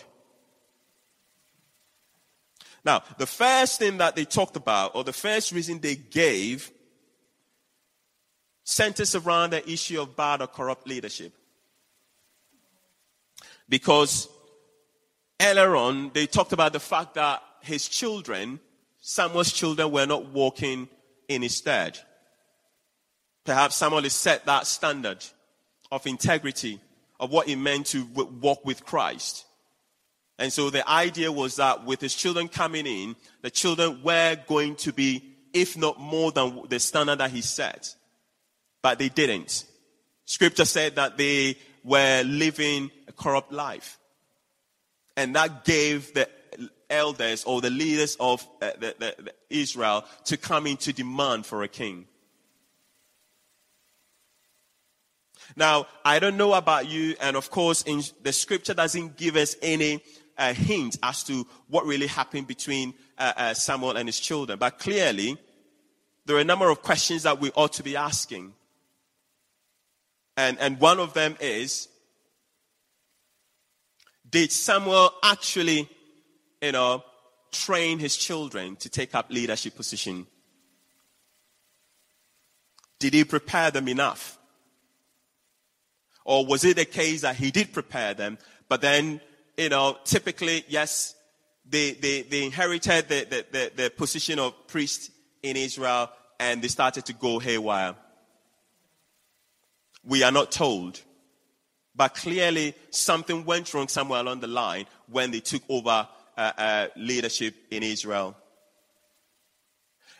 [2.86, 6.72] Now, the first thing that they talked about, or the first reason they gave,
[8.66, 11.34] centers around the issue of bad or corrupt leadership.
[13.70, 14.28] Because
[15.42, 18.60] earlier on, they talked about the fact that his children,
[19.00, 20.90] Samuel's children, were not walking
[21.28, 21.98] in his stead.
[23.46, 25.24] Perhaps Samuel has set that standard
[25.92, 26.80] of integrity,
[27.20, 28.04] of what it meant to
[28.42, 29.46] walk with Christ.
[30.40, 34.76] And so the idea was that with his children coming in, the children were going
[34.78, 37.96] to be, if not more than the standard that he set.
[38.82, 39.66] But they didn't.
[40.26, 44.00] Scripture said that they were living a corrupt life.
[45.16, 46.28] And that gave the
[46.90, 51.64] elders or the leaders of uh, the, the, the Israel to come into demand for
[51.64, 52.08] a king.
[55.56, 59.56] Now, I don't know about you, and of course, in, the scripture doesn't give us
[59.62, 60.02] any
[60.38, 64.60] uh, hint as to what really happened between uh, uh, Samuel and his children.
[64.60, 65.38] But clearly,
[66.26, 68.54] there are a number of questions that we ought to be asking.
[70.36, 71.88] And, and one of them is
[74.34, 75.88] Did Samuel actually,
[76.60, 77.04] you know,
[77.52, 80.26] train his children to take up leadership position?
[82.98, 84.40] Did he prepare them enough?
[86.26, 88.38] Or was it a case that he did prepare them,
[88.70, 89.22] but then,
[89.58, 91.16] you know, typically, yes,
[91.66, 95.12] they, they, they inherited the, the, the, the position of priest
[95.42, 97.96] in Israel and they started to go haywire.
[100.04, 101.02] We are not told.
[101.96, 106.88] But clearly, something went wrong somewhere along the line when they took over uh, uh,
[106.96, 108.36] leadership in Israel.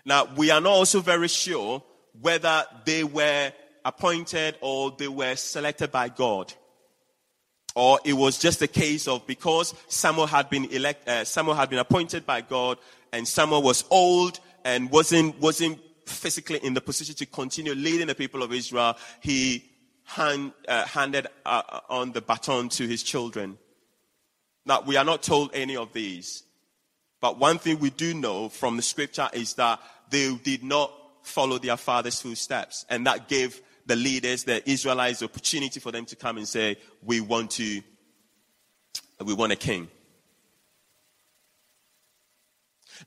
[0.06, 1.82] Now, we are not also very sure
[2.22, 3.52] whether they were
[3.84, 6.54] appointed or they were selected by God.
[7.76, 11.70] Or it was just a case of because Samuel had been elect, uh, Samuel had
[11.70, 12.78] been appointed by God
[13.12, 18.16] and Samuel was old and wasn't, wasn't physically in the position to continue leading the
[18.16, 19.64] people of Israel, he
[20.04, 23.58] hand, uh, handed uh, on the baton to his children.
[24.66, 26.44] Now, we are not told any of these.
[27.22, 31.58] But one thing we do know from the scripture is that they did not follow
[31.58, 32.86] their father's footsteps.
[32.90, 36.78] And that gave the leaders, the Israelites, the opportunity for them to come and say,
[37.04, 37.82] we want to,
[39.24, 39.88] we want a king.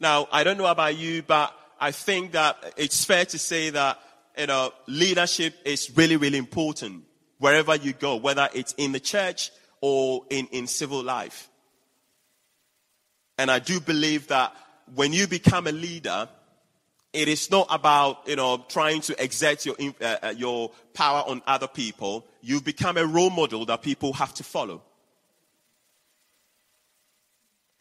[0.00, 3.98] Now, I don't know about you, but I think that it's fair to say that,
[4.36, 7.04] you know, leadership is really, really important
[7.38, 11.48] wherever you go, whether it's in the church or in, in civil life.
[13.38, 14.54] And I do believe that
[14.94, 16.28] when you become a leader,
[17.16, 21.40] it is not about, you know, trying to exert your, uh, uh, your power on
[21.46, 22.26] other people.
[22.42, 24.82] You become a role model that people have to follow.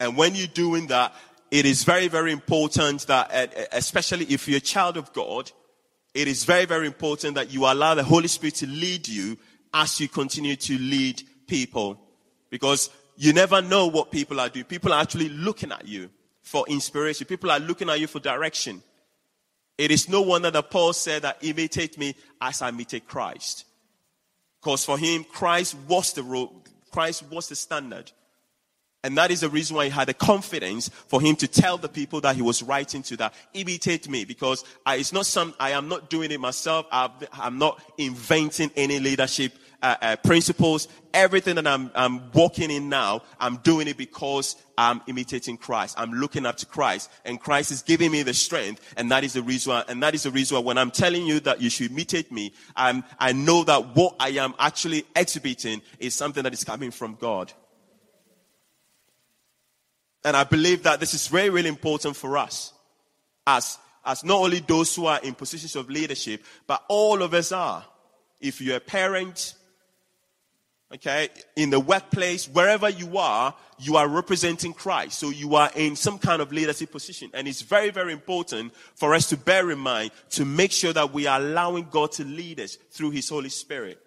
[0.00, 1.14] And when you're doing that,
[1.50, 5.52] it is very, very important that, uh, especially if you're a child of God,
[6.14, 9.36] it is very, very important that you allow the Holy Spirit to lead you
[9.74, 12.00] as you continue to lead people.
[12.48, 14.64] Because you never know what people are doing.
[14.64, 16.08] People are actually looking at you
[16.40, 17.26] for inspiration.
[17.26, 18.82] People are looking at you for direction.
[19.78, 23.64] It is no wonder that Paul said that imitate me as I imitate Christ.
[24.60, 28.10] Because for him, Christ was the role, Christ was the standard.
[29.04, 31.88] And that is the reason why he had the confidence for him to tell the
[31.88, 35.70] people that he was writing to that, imitate me, because I, it's not some, I
[35.70, 36.86] am not doing it myself.
[36.90, 37.08] i
[37.38, 40.88] am not inventing any leadership uh, uh, principles.
[41.14, 45.94] Everything that I'm, I'm walking in now, I'm doing it because I'm imitating Christ.
[45.98, 48.94] I'm looking up to Christ and Christ is giving me the strength.
[48.96, 51.26] And that is the reason why, and that is the reason why when I'm telling
[51.26, 55.82] you that you should imitate me, I'm, I know that what I am actually exhibiting
[55.98, 57.52] is something that is coming from God.
[60.24, 62.72] And I believe that this is very, really important for us
[63.46, 67.52] as, as not only those who are in positions of leadership, but all of us
[67.52, 67.84] are.
[68.40, 69.54] If you're a parent,
[70.92, 75.18] okay, in the workplace, wherever you are, you are representing Christ.
[75.18, 77.30] So you are in some kind of leadership position.
[77.34, 81.12] And it's very, very important for us to bear in mind to make sure that
[81.12, 84.00] we are allowing God to lead us through His Holy Spirit.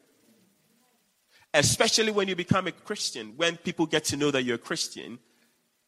[1.54, 5.20] Especially when you become a Christian, when people get to know that you're a Christian,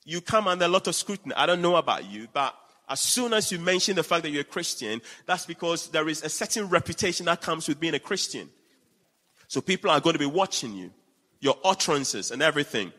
[0.04, 1.36] you come under a lot of scrutiny.
[1.36, 2.56] I don't know about you, but
[2.90, 6.24] as soon as you mention the fact that you're a Christian, that's because there is
[6.24, 8.50] a certain reputation that comes with being a Christian.
[9.52, 10.92] So people are going to be watching you,
[11.42, 12.94] your utterances and everything.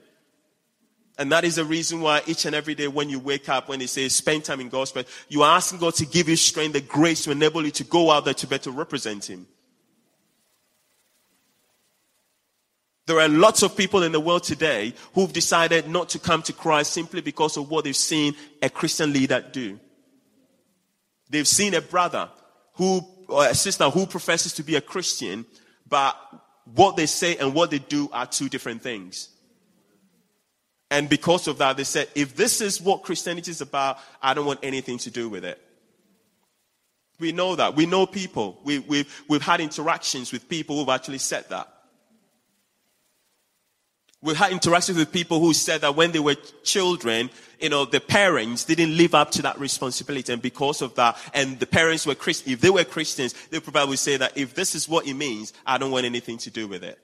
[1.16, 3.78] And that is the reason why each and every day when you wake up, when
[3.78, 6.74] they say spend time in God's presence, you are asking God to give you strength,
[6.74, 9.46] the grace to enable you to go out there to better represent Him.
[13.06, 16.52] There are lots of people in the world today who've decided not to come to
[16.52, 19.80] Christ simply because of what they've seen a Christian leader do.
[21.30, 22.28] They've seen a brother
[22.74, 25.46] who, or a sister who professes to be a Christian,
[25.88, 26.14] but
[26.74, 29.28] what they say and what they do are two different things.
[30.90, 34.44] And because of that, they said, if this is what Christianity is about, I don't
[34.44, 35.60] want anything to do with it.
[37.18, 37.76] We know that.
[37.76, 38.60] We know people.
[38.62, 41.72] We, have we've, we've had interactions with people who've actually said that.
[44.22, 47.28] We've had interactions with people who said that when they were children,
[47.60, 50.32] you know, the parents didn't live up to that responsibility.
[50.32, 53.96] And because of that, and the parents were Christians, if they were Christians, they probably
[53.96, 56.84] say that if this is what it means, I don't want anything to do with
[56.84, 57.00] it.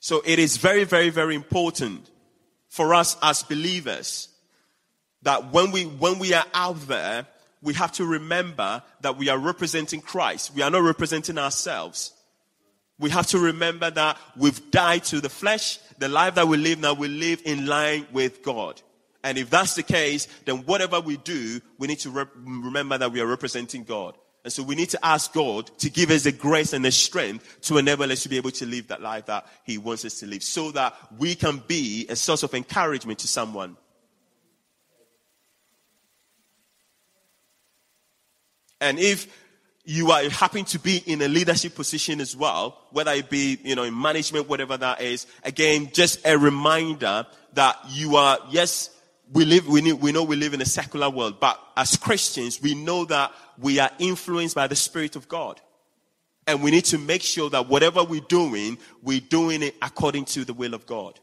[0.00, 2.08] So it is very, very, very important
[2.68, 4.28] for us as believers
[5.22, 7.26] that when we, when we are out there,
[7.60, 10.54] we have to remember that we are representing Christ.
[10.54, 12.12] We are not representing ourselves.
[12.98, 15.78] We have to remember that we've died to the flesh.
[15.98, 18.80] The life that we live now, we live in line with God.
[19.22, 23.20] And if that's the case, then whatever we do, we need to remember that we
[23.20, 24.16] are representing God.
[24.44, 27.60] And so we need to ask God to give us the grace and the strength
[27.62, 30.26] to enable us to be able to live that life that He wants us to
[30.26, 33.76] live so that we can be a source of encouragement to someone.
[38.80, 39.26] And if
[39.88, 43.74] you are happen to be in a leadership position as well, whether it be, you
[43.74, 45.26] know, in management, whatever that is.
[45.44, 48.90] Again, just a reminder that you are, yes,
[49.32, 52.60] we live, we, need, we know we live in a secular world, but as Christians,
[52.60, 55.58] we know that we are influenced by the Spirit of God.
[56.46, 60.44] And we need to make sure that whatever we're doing, we're doing it according to
[60.44, 61.18] the will of God.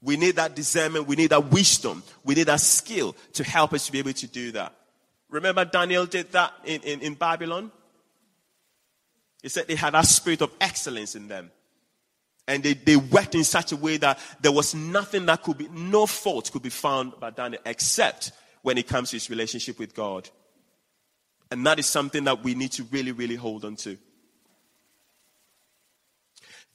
[0.00, 1.06] We need that discernment.
[1.06, 2.02] We need that wisdom.
[2.24, 4.74] We need that skill to help us to be able to do that.
[5.32, 7.72] Remember Daniel did that in, in, in Babylon?
[9.42, 11.50] He said they had that spirit of excellence in them.
[12.46, 15.68] And they, they worked in such a way that there was nothing that could be,
[15.68, 19.94] no fault could be found by Daniel except when it comes to his relationship with
[19.94, 20.28] God.
[21.50, 23.96] And that is something that we need to really, really hold on to.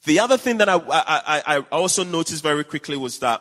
[0.04, 3.40] The other thing that I, I, I also noticed very quickly was that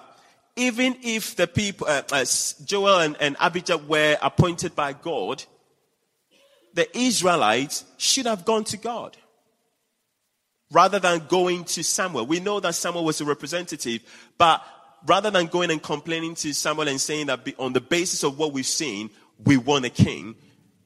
[0.58, 2.26] even if the people, uh, uh,
[2.66, 5.44] Joel and, and Abijah were appointed by God,
[6.74, 9.16] the Israelites should have gone to God
[10.72, 12.26] rather than going to Samuel.
[12.26, 14.02] We know that Samuel was a representative,
[14.38, 14.64] but
[15.06, 18.52] rather than going and complaining to Samuel and saying that on the basis of what
[18.52, 19.10] we've seen,
[19.46, 20.36] we want a king,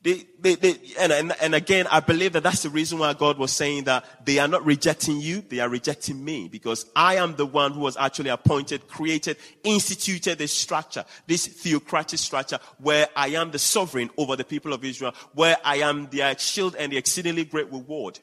[0.04, 3.38] they, they, they, and, and, and again, I believe that that's the reason why God
[3.38, 7.36] was saying that they are not rejecting you, they are rejecting me because I am
[7.36, 13.30] the one who was actually appointed, created, instituted this structure, this theocratic structure where I
[13.30, 16.98] am the sovereign over the people of Israel, where I am their shield and the
[16.98, 18.20] exceedingly great reward.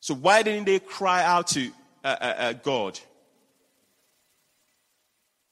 [0.00, 1.70] So why didn't they cry out to
[2.02, 2.98] uh, uh, uh, God?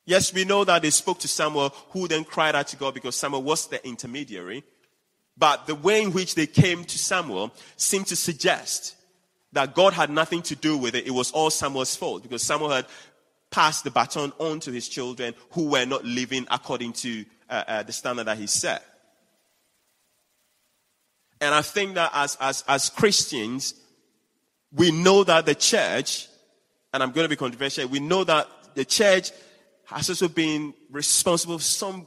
[0.05, 3.17] Yes, we know that they spoke to Samuel, who then cried out to God because
[3.17, 4.65] Samuel was the intermediary.
[5.37, 8.97] But the way in which they came to Samuel seemed to suggest
[9.53, 11.07] that God had nothing to do with it.
[11.07, 12.87] It was all Samuel's fault because Samuel had
[13.51, 17.83] passed the baton on to his children who were not living according to uh, uh,
[17.83, 18.83] the standard that he set.
[21.41, 23.75] And I think that as, as, as Christians,
[24.73, 26.29] we know that the church,
[26.95, 29.33] and I'm going to be controversial, we know that the church
[29.95, 32.07] has also been responsible for some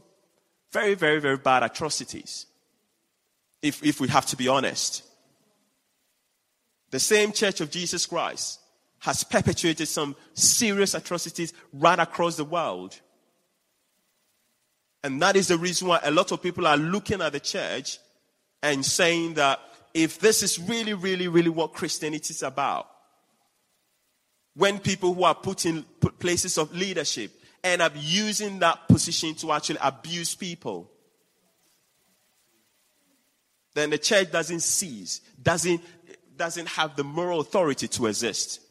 [0.71, 2.47] very, very, very bad atrocities.
[3.61, 5.03] If, if we have to be honest.
[6.91, 8.59] The same church of Jesus Christ
[8.99, 12.99] has perpetuated some serious atrocities right across the world.
[15.03, 17.99] And that is the reason why a lot of people are looking at the church
[18.63, 19.59] and saying that
[19.93, 22.89] if this is really, really, really what Christianity is about,
[24.55, 25.83] when people who are put in
[26.19, 27.31] places of leadership
[27.65, 30.89] end up using that position to actually abuse people,
[33.73, 35.81] then the church doesn't cease, doesn't,
[36.37, 38.61] doesn't have the moral authority to exist.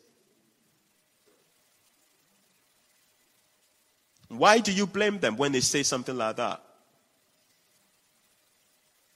[4.28, 6.62] Why do you blame them when they say something like that?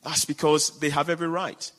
[0.02, 1.70] That's because they have every right.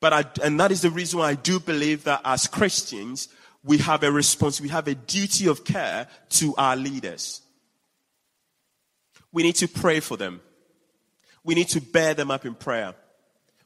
[0.00, 3.28] But I, and that is the reason why I do believe that as Christians,
[3.64, 7.40] we have a response, we have a duty of care to our leaders.
[9.32, 10.40] We need to pray for them.
[11.42, 12.94] We need to bear them up in prayer.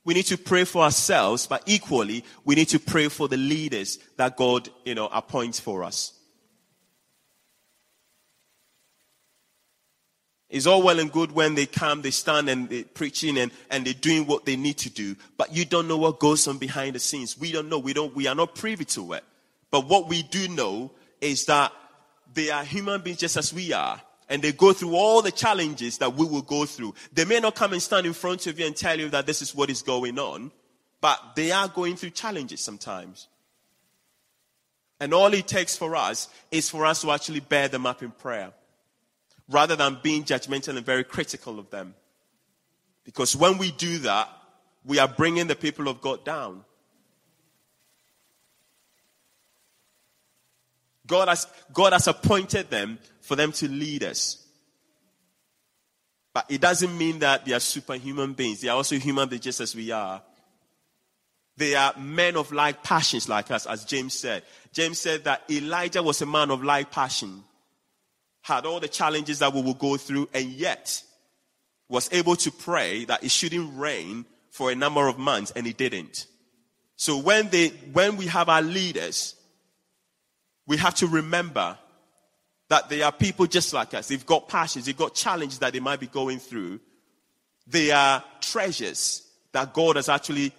[0.04, 3.98] We need to pray for ourselves, but equally, we need to pray for the leaders
[4.16, 6.14] that God, you know, appoints for us.
[10.48, 13.84] It's all well and good when they come, they stand and they're preaching and, and
[13.84, 16.94] they're doing what they need to do, but you don't know what goes on behind
[16.94, 17.36] the scenes.
[17.36, 17.78] We don't know.
[17.78, 19.24] We don't, we are not privy to it.
[19.70, 21.72] But what we do know is that
[22.34, 24.00] they are human beings just as we are.
[24.30, 26.94] And they go through all the challenges that we will go through.
[27.12, 29.40] They may not come and stand in front of you and tell you that this
[29.40, 30.52] is what is going on,
[31.00, 33.28] but they are going through challenges sometimes.
[35.00, 38.10] And all it takes for us is for us to actually bear them up in
[38.10, 38.52] prayer
[39.48, 41.94] rather than being judgmental and very critical of them.
[43.04, 44.28] Because when we do that,
[44.84, 46.64] we are bringing the people of God down.
[51.08, 54.44] God has, God has appointed them for them to lead us.
[56.32, 58.60] But it doesn't mean that they are superhuman beings.
[58.60, 60.22] They are also human beings just as we are.
[61.56, 64.44] They are men of like passions like us, as James said.
[64.72, 67.42] James said that Elijah was a man of like passion,
[68.42, 71.02] had all the challenges that we will go through, and yet
[71.88, 75.76] was able to pray that it shouldn't rain for a number of months, and it
[75.76, 76.26] didn't.
[76.94, 79.34] So when they, when we have our leaders,
[80.68, 81.76] we have to remember
[82.68, 84.06] that they are people just like us.
[84.06, 86.78] They've got passions, they've got challenges that they might be going through.
[87.66, 90.52] They are treasures that God has actually,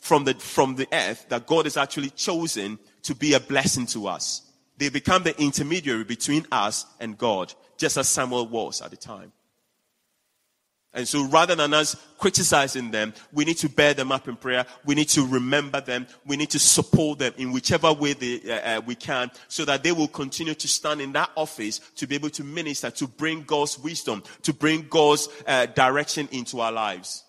[0.00, 4.08] from the, from the earth, that God has actually chosen to be a blessing to
[4.08, 4.42] us.
[4.78, 9.30] They become the intermediary between us and God, just as Samuel was at the time.
[10.92, 14.66] And so rather than us criticizing them, we need to bear them up in prayer.
[14.84, 16.08] We need to remember them.
[16.26, 19.84] We need to support them in whichever way they, uh, uh, we can so that
[19.84, 23.44] they will continue to stand in that office to be able to minister, to bring
[23.44, 27.22] God's wisdom, to bring God's uh, direction into our lives.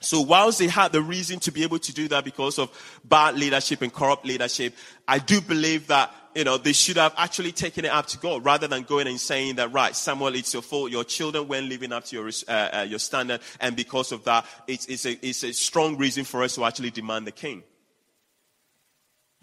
[0.00, 2.70] So whilst they had the reason to be able to do that because of
[3.04, 4.74] bad leadership and corrupt leadership,
[5.06, 8.44] I do believe that, you know, they should have actually taken it up to God
[8.44, 10.90] rather than going and saying that, right, Samuel, it's your fault.
[10.90, 13.40] Your children weren't living up to your, uh, uh, your standard.
[13.60, 16.90] And because of that, it's, it's, a, it's a strong reason for us to actually
[16.90, 17.62] demand the king.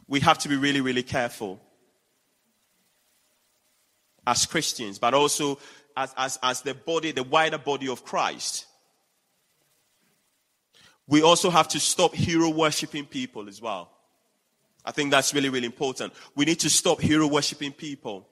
[0.08, 1.60] We have to be really, really careful
[4.26, 5.60] as Christians, but also
[5.96, 8.66] as, as, as the body, the wider body of Christ
[11.08, 13.90] we also have to stop hero worshipping people as well.
[14.88, 16.14] I think that's really, really important.
[16.34, 18.26] We need to stop hero worshipping people.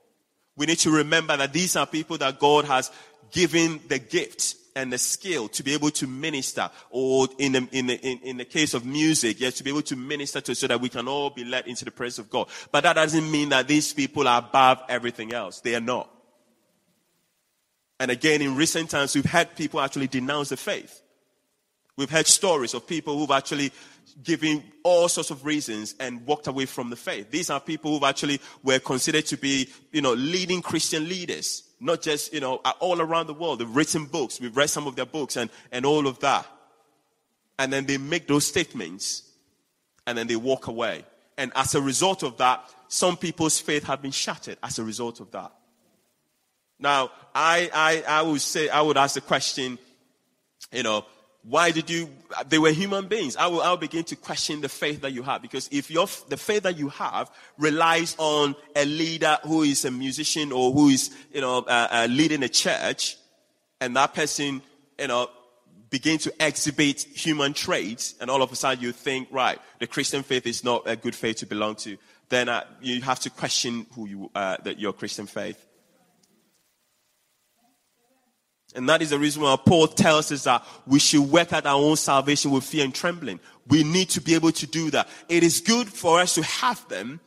[0.55, 2.91] We need to remember that these are people that God has
[3.29, 7.87] given the gift and the skill to be able to minister, or in the, in
[7.87, 10.67] the, in, in the case of music, yes, to be able to minister to so
[10.67, 12.47] that we can all be led into the presence of God.
[12.71, 15.59] But that doesn't mean that these people are above everything else.
[15.59, 16.09] They are not.
[17.99, 21.01] And again, in recent times, we've had people actually denounce the faith.
[21.97, 23.71] We've had stories of people who've actually
[24.23, 27.31] given all sorts of reasons and walked away from the faith.
[27.31, 32.01] These are people who've actually were considered to be, you know, leading Christian leaders, not
[32.01, 33.59] just, you know, all around the world.
[33.59, 34.39] They've written books.
[34.39, 36.45] We've read some of their books and, and all of that.
[37.57, 39.23] And then they make those statements
[40.05, 41.05] and then they walk away.
[41.37, 45.19] And as a result of that, some people's faith have been shattered as a result
[45.19, 45.51] of that.
[46.79, 49.79] Now, I, I, I would say, I would ask the question,
[50.71, 51.05] you know,
[51.47, 52.09] why did you,
[52.49, 53.37] they were human beings.
[53.37, 56.07] I will, I will begin to question the faith that you have because if your,
[56.27, 57.29] the faith that you have
[57.59, 62.07] relies on a leader who is a musician or who is, you know, uh, uh,
[62.09, 63.17] leading a church
[63.79, 64.63] and that person,
[64.97, 65.29] you know,
[65.91, 70.23] begin to exhibit human traits and all of a sudden you think, right, the Christian
[70.23, 71.95] faith is not a good faith to belong to,
[72.29, 75.63] then uh, you have to question who you, uh, that your Christian faith.
[78.75, 81.81] And that is the reason why Paul tells us that we should work out our
[81.81, 83.39] own salvation with fear and trembling.
[83.67, 85.07] We need to be able to do that.
[85.29, 87.21] It is good for us to have them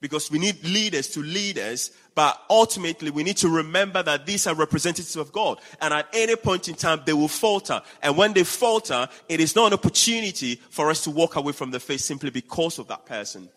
[0.00, 4.46] because we need leaders to lead us, but ultimately we need to remember that these
[4.46, 5.60] are representatives of God.
[5.80, 7.82] And at any point in time, they will falter.
[8.00, 11.72] And when they falter, it is not an opportunity for us to walk away from
[11.72, 13.48] the faith simply because of that person.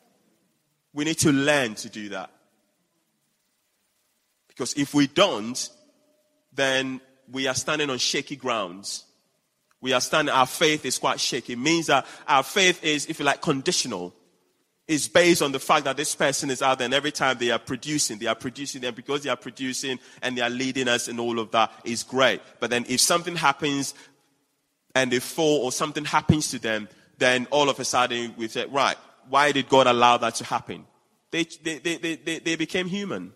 [0.94, 2.32] We need to learn to do that.
[4.48, 5.70] Because if we don't,
[6.54, 7.00] then
[7.32, 9.06] we are standing on shaky grounds.
[9.82, 11.54] We are standing, our faith is quite shaky.
[11.54, 14.14] It means that our faith is, if you like, conditional.
[14.88, 17.52] It's based on the fact that this person is out there and every time they
[17.52, 21.10] are producing, they are producing them because they are producing and they are leading us
[21.10, 22.42] and all of that is great.
[22.60, 23.94] But then if something happens
[24.96, 28.66] and they fall or something happens to them, then all of a sudden we say,
[28.66, 28.96] right,
[29.30, 30.86] why did God allow that to happen?
[31.32, 33.34] They, they, they, they, they became human.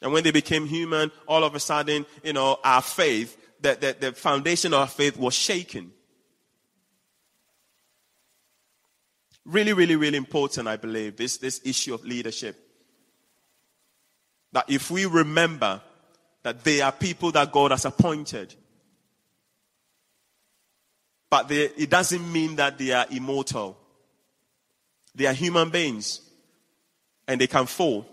[0.00, 3.96] And when they became human, all of a sudden, you know, our faith, the, the,
[3.98, 5.92] the foundation of our faith was shaken.
[9.44, 12.56] Really, really, really important, I believe, this, this issue of leadership.
[14.52, 15.80] That if we remember
[16.42, 18.54] that they are people that God has appointed,
[21.30, 23.78] but they, it doesn't mean that they are immortal.
[25.14, 26.20] They are human beings
[27.26, 28.06] and they can fall.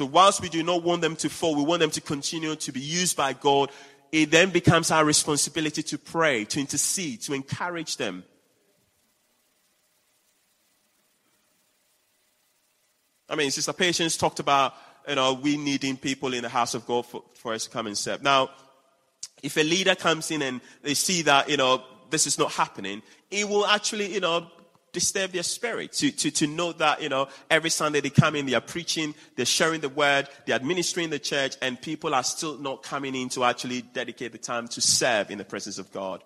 [0.00, 2.72] So, whilst we do not want them to fall, we want them to continue to
[2.72, 3.70] be used by God.
[4.10, 8.24] It then becomes our responsibility to pray, to intercede, to encourage them.
[13.28, 14.72] I mean, Sister Patience talked about,
[15.06, 17.86] you know, we needing people in the house of God for, for us to come
[17.86, 18.22] and serve.
[18.22, 18.48] Now,
[19.42, 23.02] if a leader comes in and they see that, you know, this is not happening,
[23.30, 24.46] it will actually, you know,
[24.92, 28.46] disturb their spirit to, to, to know that, you know, every Sunday they come in,
[28.46, 32.58] they are preaching, they're sharing the word, they're administering the church, and people are still
[32.58, 36.22] not coming in to actually dedicate the time to serve in the presence of God.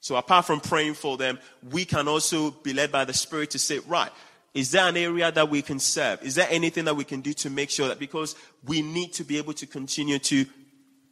[0.00, 1.38] So apart from praying for them,
[1.70, 4.10] we can also be led by the Spirit to say, right,
[4.54, 6.22] is there an area that we can serve?
[6.22, 8.34] Is there anything that we can do to make sure that because
[8.66, 10.46] we need to be able to continue to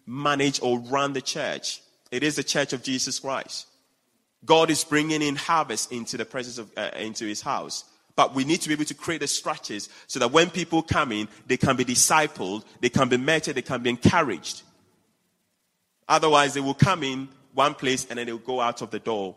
[0.07, 1.83] manage or run the church?
[2.11, 3.68] It is the church of Jesus Christ.
[4.45, 7.85] God is bringing in harvest into the presence of, uh, into his house.
[8.15, 11.13] But we need to be able to create the structures so that when people come
[11.13, 14.63] in, they can be discipled, they can be mentored, they can be encouraged.
[16.09, 19.37] Otherwise, they will come in one place and then they'll go out of the door.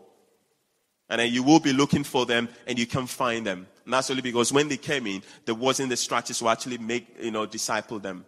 [1.08, 3.66] And then you will be looking for them and you can't find them.
[3.84, 7.06] And that's only because when they came in, there wasn't the structures to actually make,
[7.20, 8.24] you know, disciple them.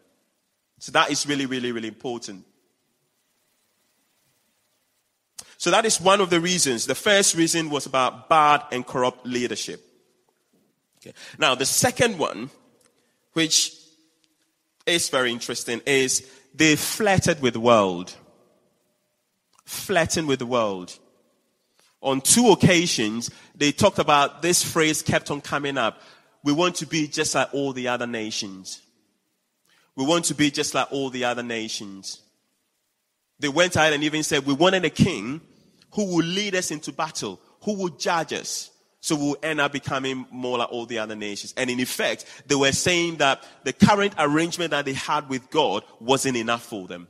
[0.78, 2.44] So that is really, really, really important.
[5.64, 6.84] So that is one of the reasons.
[6.84, 9.82] The first reason was about bad and corrupt leadership.
[10.98, 11.14] Okay.
[11.38, 12.50] Now, the second one,
[13.32, 13.74] which
[14.84, 18.14] is very interesting, is they flirted with the world.
[19.64, 20.98] Flirting with the world.
[22.02, 26.02] On two occasions, they talked about this phrase kept on coming up.
[26.42, 28.82] We want to be just like all the other nations.
[29.96, 32.20] We want to be just like all the other nations.
[33.38, 35.40] They went out and even said, we wanted a king
[35.94, 38.70] who will lead us into battle, who will judge us.
[39.00, 41.52] So we'll end up becoming more like all the other nations.
[41.56, 45.84] And in effect, they were saying that the current arrangement that they had with God
[46.00, 47.08] wasn't enough for them.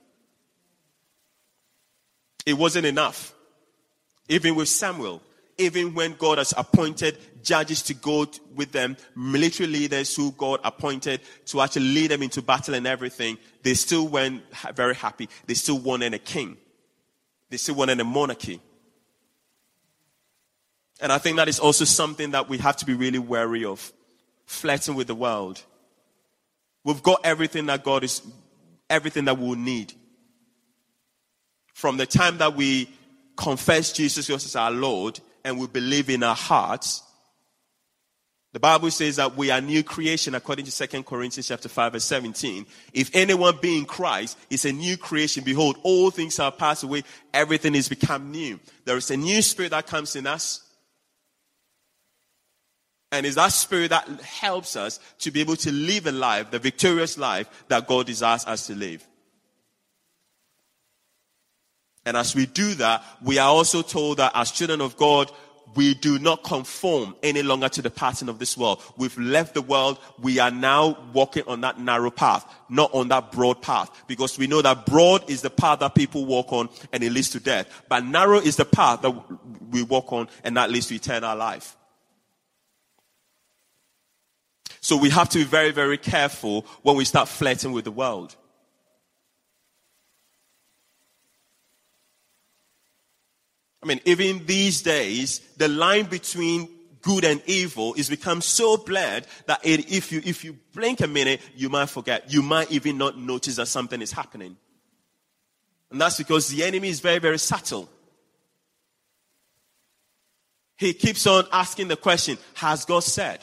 [2.45, 3.33] It wasn't enough.
[4.29, 5.23] Even with Samuel,
[5.57, 11.21] even when God has appointed judges to go with them, military leaders who God appointed
[11.47, 14.43] to actually lead them into battle and everything, they still weren't
[14.75, 15.29] very happy.
[15.47, 16.57] They still wanted a king.
[17.51, 18.61] They still wanted a monarchy.
[21.01, 23.93] And I think that is also something that we have to be really wary of.
[24.47, 25.63] Flirting with the world.
[26.85, 28.23] We've got everything that God is,
[28.91, 29.93] everything that we'll need.
[31.73, 32.89] From the time that we
[33.37, 37.03] confess Jesus Christ as our Lord and we believe in our hearts,
[38.55, 42.05] the Bible says that we are new creation according to 2 Corinthians chapter 5 verse
[42.05, 42.65] 17.
[42.93, 47.03] If anyone be in Christ is a new creation, behold, all things are passed away,
[47.33, 48.61] everything is become new.
[48.85, 50.64] There is a new spirit that comes in us.
[53.15, 56.59] And it's that spirit that helps us to be able to live a life, the
[56.59, 59.07] victorious life that God desires us to live.
[62.05, 65.31] And as we do that, we are also told that as children of God,
[65.77, 68.83] we do not conform any longer to the pattern of this world.
[68.97, 70.01] We've left the world.
[70.21, 73.93] We are now walking on that narrow path, not on that broad path.
[74.09, 77.31] Because we know that broad is the path that people walk on and it leads
[77.31, 77.85] to death.
[77.89, 79.15] But narrow is the path that
[79.71, 81.77] we walk on and that leads to eternal life.
[84.85, 88.37] So we have to be very, very careful when we start flirting with the world.
[93.83, 96.69] I mean, even these days, the line between
[97.01, 101.09] good and evil is become so blurred that it, if you if you blink a
[101.09, 102.31] minute, you might forget.
[102.31, 104.55] You might even not notice that something is happening.
[105.91, 107.89] And that's because the enemy is very, very subtle.
[110.77, 113.43] He keeps on asking the question, has God said?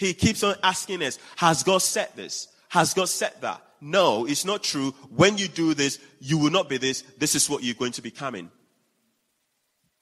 [0.00, 2.48] He keeps on asking us, has God said this?
[2.70, 3.62] Has God said that?
[3.82, 4.92] No, it's not true.
[5.14, 7.02] When you do this, you will not be this.
[7.18, 8.50] This is what you're going to be coming.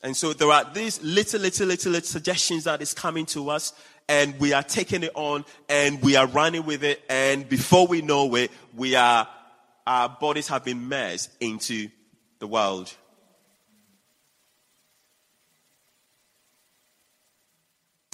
[0.01, 3.73] And so there are these little, little, little, little suggestions that is coming to us
[4.09, 7.03] and we are taking it on and we are running with it.
[7.11, 9.27] And before we know it, we are,
[9.85, 11.89] our bodies have been merged into
[12.39, 12.95] the world.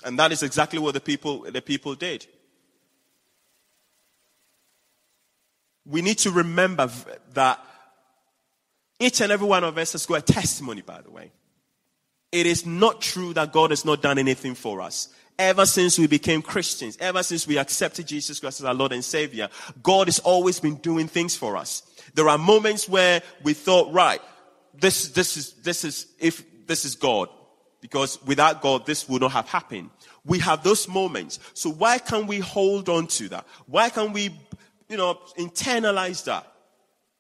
[0.05, 2.26] And that is exactly what the people, the people did.
[5.86, 6.90] We need to remember
[7.32, 7.64] that
[9.00, 11.32] each and every one of us has got a testimony, by the way.
[12.32, 15.09] It is not true that God has not done anything for us.
[15.38, 19.05] Ever since we became Christians, ever since we accepted Jesus Christ as our Lord and
[19.05, 19.48] Savior,
[19.82, 21.82] God has always been doing things for us.
[22.14, 24.20] There are moments where we thought, right,
[24.74, 27.28] this, this is, this is, if this is God,
[27.85, 29.91] because without God, this would not have happened.
[30.24, 31.39] We have those moments.
[31.53, 33.47] So why can't we hold on to that?
[33.66, 34.35] Why can't we,
[34.89, 36.51] you know, internalize that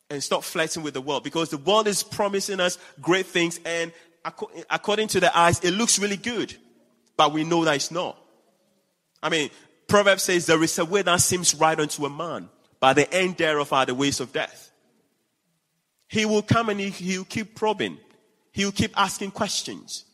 [0.08, 1.22] and stop flirting with the world?
[1.22, 3.92] Because the world is promising us great things and
[4.70, 6.56] according to the eyes, it looks really good,
[7.14, 8.18] but we know that it's not.
[9.22, 9.50] I mean,
[9.86, 12.48] Proverbs says there is a way that seems right unto a man,
[12.80, 14.72] but the end thereof are the ways of death.
[16.08, 17.98] He will come and he, he'll keep probing.
[18.50, 20.06] He'll keep asking questions.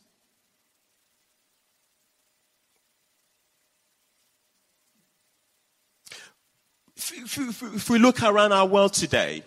[7.13, 9.43] If, if, if, we look around our world today,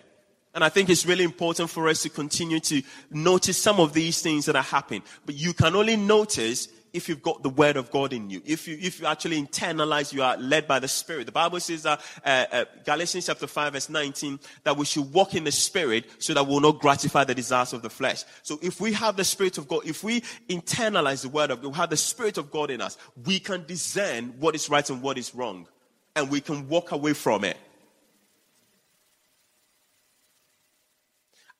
[0.53, 4.21] and I think it's really important for us to continue to notice some of these
[4.21, 5.03] things that are happening.
[5.25, 8.41] But you can only notice if you've got the word of God in you.
[8.45, 11.25] If you, if you actually internalize, you are led by the Spirit.
[11.25, 15.35] The Bible says that, uh, uh, Galatians chapter 5 verse 19, that we should walk
[15.35, 18.23] in the Spirit so that we'll not gratify the desires of the flesh.
[18.43, 21.71] So if we have the Spirit of God, if we internalize the word of God,
[21.73, 25.01] we have the Spirit of God in us, we can discern what is right and
[25.01, 25.67] what is wrong.
[26.15, 27.57] And we can walk away from it.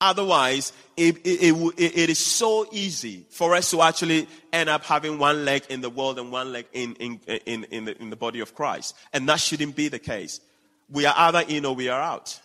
[0.02, 5.18] Otherwise, it, it, it, it is so easy for us to actually end up having
[5.18, 8.16] one leg in the world and one leg in, in, in, in, the, in the
[8.16, 8.96] body of Christ.
[9.14, 10.42] And that shouldn't be the case.
[10.90, 12.40] We are either in or we are out.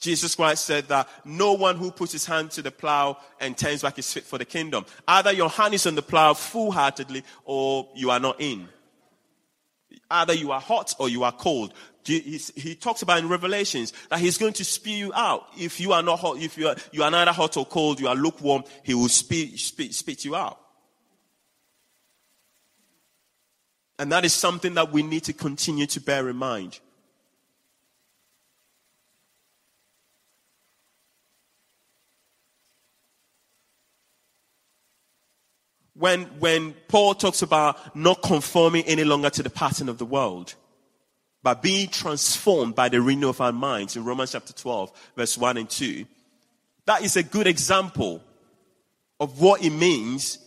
[0.00, 3.82] Jesus Christ said that no one who puts his hand to the plow and turns
[3.82, 4.84] back is fit for the kingdom.
[5.08, 8.68] Either your hand is on the plow full heartedly or you are not in.
[10.10, 11.74] Either you are hot or you are cold.
[12.04, 15.48] He talks about in Revelations that he's going to spew you out.
[15.58, 18.06] If you are not hot, if you are, you are neither hot or cold, you
[18.06, 20.60] are lukewarm, he will spit, spit, spit you out.
[23.98, 26.78] And that is something that we need to continue to bear in mind.
[35.98, 40.54] When, when Paul talks about not conforming any longer to the pattern of the world,
[41.42, 45.56] but being transformed by the renewal of our minds in Romans chapter 12, verse 1
[45.56, 46.04] and 2.
[46.86, 48.22] That is a good example
[49.20, 50.38] of what it means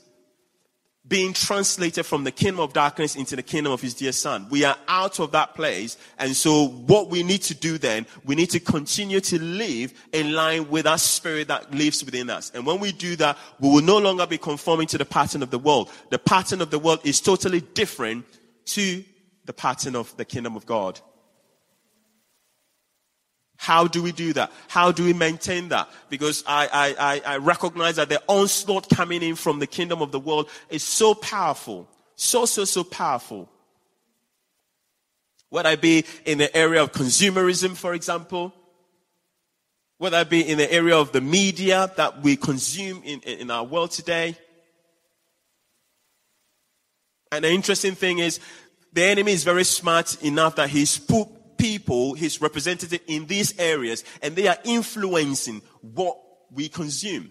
[1.10, 4.47] being translated from the kingdom of darkness into the kingdom of his dear son.
[4.49, 5.97] We are out of that place.
[6.20, 10.34] And so what we need to do then, we need to continue to live in
[10.34, 12.51] line with that spirit that lives within us.
[12.53, 15.49] And when we do that, we will no longer be conforming to the pattern of
[15.49, 15.89] the world.
[16.12, 18.26] The pattern of the world is totally different
[18.66, 19.03] to
[19.45, 21.01] the pattern of the kingdom of God.
[23.62, 24.53] How do we do that?
[24.70, 25.89] How do we maintain that?
[26.10, 30.20] Because I, I, I, recognize that the onslaught coming in from the kingdom of the
[30.20, 31.86] world is so powerful.
[32.16, 33.49] So, so, so powerful.
[35.49, 38.53] Whether I be in the area of consumerism, for example,
[39.97, 43.66] whether I be in the area of the media that we consume in, in our
[43.66, 44.38] world today.
[47.34, 48.39] And the interesting thing is,
[48.93, 51.28] the enemy is very smart enough that he's put
[51.60, 56.18] people, he's represented in these areas, and they are influencing what
[56.51, 57.30] we consume.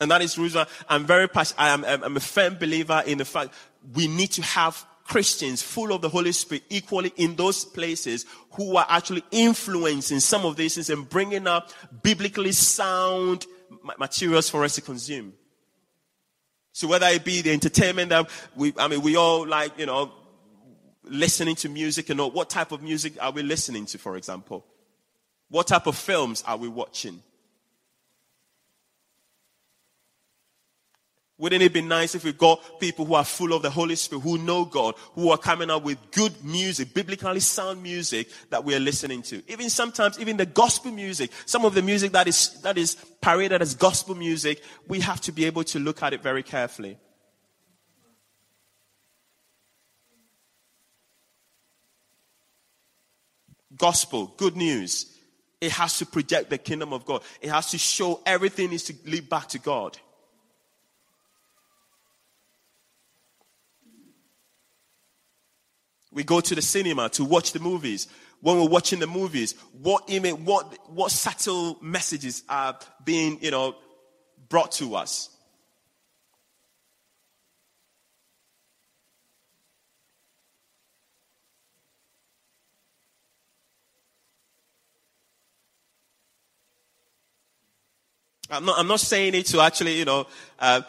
[0.00, 1.60] And that is the reason I'm very passionate.
[1.60, 3.52] I am I'm a firm believer in the fact
[3.94, 8.76] we need to have Christians full of the Holy Spirit equally in those places who
[8.76, 11.70] are actually influencing some of these things and bringing up
[12.02, 13.46] biblically sound
[13.98, 15.34] materials for us to consume.
[16.72, 20.12] So whether it be the entertainment that we, I mean, we all like, you know,
[21.04, 24.64] listening to music and all, what type of music are we listening to, for example?
[25.48, 27.22] What type of films are we watching?
[31.40, 34.20] Wouldn't it be nice if we got people who are full of the Holy Spirit,
[34.20, 38.74] who know God, who are coming up with good music, biblically sound music that we
[38.74, 39.42] are listening to?
[39.48, 43.62] Even sometimes, even the gospel music, some of the music that is, that is paraded
[43.62, 46.98] as gospel music, we have to be able to look at it very carefully.
[53.78, 55.16] Gospel, good news.
[55.58, 57.22] It has to project the kingdom of God.
[57.40, 59.96] It has to show everything needs to lead back to God.
[66.12, 68.08] We go to the cinema to watch the movies.
[68.40, 73.76] When we're watching the movies, what image, what, what subtle messages are being, you know,
[74.48, 75.28] brought to us?
[88.50, 90.26] I'm not, I'm not saying it to actually, you know,
[90.58, 90.82] uh,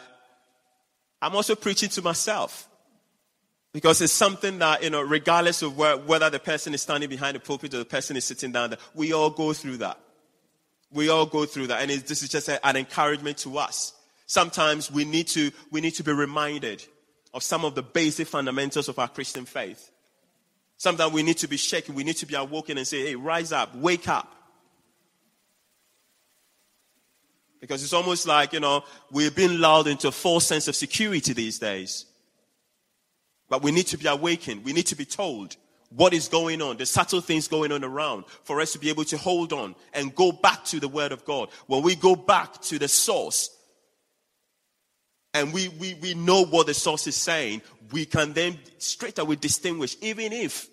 [1.20, 2.68] I'm also preaching to myself.
[3.72, 7.36] Because it's something that, you know, regardless of where, whether the person is standing behind
[7.36, 9.98] the pulpit or the person is sitting down there, we all go through that.
[10.90, 11.80] We all go through that.
[11.80, 13.94] And this is just a, an encouragement to us.
[14.26, 16.84] Sometimes we need to, we need to be reminded
[17.32, 19.90] of some of the basic fundamentals of our Christian faith.
[20.76, 21.94] Sometimes we need to be shaken.
[21.94, 24.34] We need to be awoken and say, hey, rise up, wake up.
[27.58, 31.32] Because it's almost like, you know, we've been lulled into a false sense of security
[31.32, 32.06] these days.
[33.52, 34.64] But we need to be awakened.
[34.64, 35.56] We need to be told
[35.90, 39.04] what is going on, the subtle things going on around for us to be able
[39.04, 41.50] to hold on and go back to the Word of God.
[41.66, 43.54] When we go back to the source
[45.34, 49.36] and we, we, we know what the source is saying, we can then straight away
[49.36, 50.70] distinguish, even if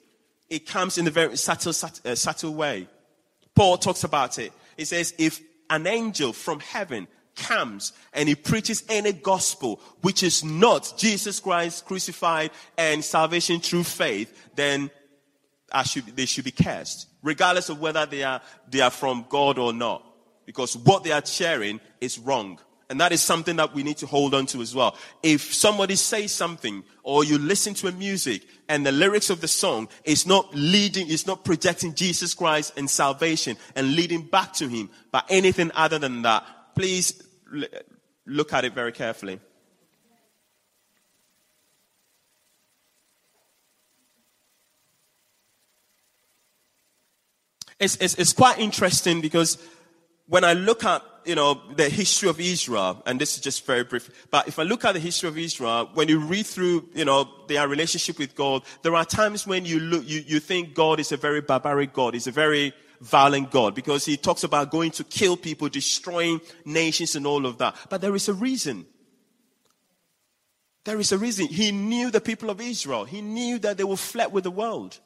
[0.49, 2.87] it comes in a very subtle, subtle, uh, subtle way.
[3.55, 4.53] Paul talks about it.
[4.77, 7.09] He says, if an angel from heaven
[7.39, 13.83] comes and he preaches any gospel which is not Jesus Christ crucified and salvation through
[13.83, 14.91] faith, then
[15.85, 19.73] should, they should be cast, regardless of whether they are, they are from God or
[19.73, 20.05] not.
[20.45, 22.59] Because what they are sharing is wrong.
[22.89, 24.97] And that is something that we need to hold on to as well.
[25.21, 29.47] If somebody says something or you listen to a music and the lyrics of the
[29.47, 34.67] song is not leading, is not projecting Jesus Christ and salvation and leading back to
[34.67, 37.21] Him, but anything other than that, please
[38.25, 39.39] look at it very carefully.
[47.79, 49.57] It's, it's, it's quite interesting because
[50.27, 53.83] when I look at you know, the history of Israel, and this is just very
[53.83, 57.05] brief, but if I look at the history of Israel, when you read through, you
[57.05, 60.99] know, their relationship with God, there are times when you look, you, you think God
[60.99, 62.13] is a very barbaric God.
[62.13, 67.15] He's a very violent God because he talks about going to kill people, destroying nations
[67.15, 67.75] and all of that.
[67.89, 68.85] But there is a reason.
[70.85, 71.47] There is a reason.
[71.47, 73.05] He knew the people of Israel.
[73.05, 74.99] He knew that they will flee with the world.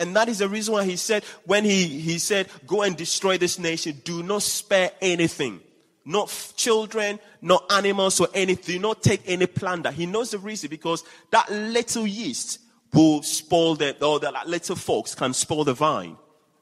[0.00, 3.38] And that is the reason why he said, when he, he said, go and destroy
[3.38, 5.60] this nation, do not spare anything.
[6.04, 8.76] Not children, not animals or anything.
[8.76, 9.90] Do not take any plunder.
[9.90, 12.58] He knows the reason because that little yeast
[12.92, 16.16] will spoil the, or that little folks can spoil the vine.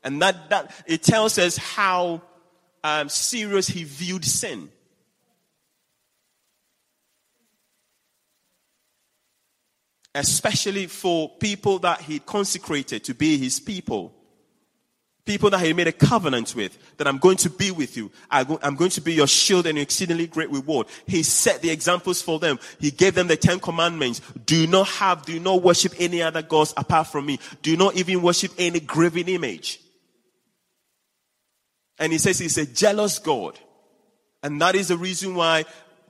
[0.04, 2.22] And that, that, it tells us how
[2.82, 4.70] um, serious he viewed sin.
[10.14, 14.14] especially for people that he consecrated to be his people.
[15.24, 18.10] People that he made a covenant with, that I'm going to be with you.
[18.28, 20.88] I'm going to be your shield and your exceedingly great reward.
[21.06, 22.58] He set the examples for them.
[22.80, 24.20] He gave them the Ten Commandments.
[24.44, 27.38] Do not have, do not worship any other gods apart from me.
[27.62, 29.78] Do not even worship any graven image.
[31.98, 33.58] And he says he's a jealous God.
[34.42, 35.64] And that is the reason why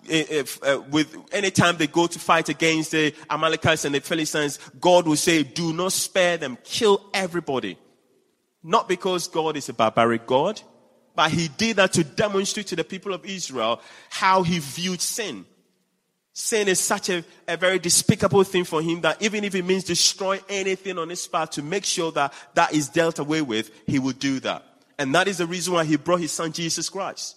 [0.08, 5.06] if, uh, with anytime they go to fight against the Amalekites and the Philistines, God
[5.06, 7.78] will say, "Do not spare them; kill everybody."
[8.62, 10.60] Not because God is a barbaric God,
[11.14, 15.46] but He did that to demonstrate to the people of Israel how He viewed sin.
[16.32, 19.84] Sin is such a, a very despicable thing for Him that even if it means
[19.84, 23.98] destroy anything on His path to make sure that that is dealt away with, He
[23.98, 24.64] will do that.
[25.02, 27.36] And that is the reason why He brought His Son Jesus Christ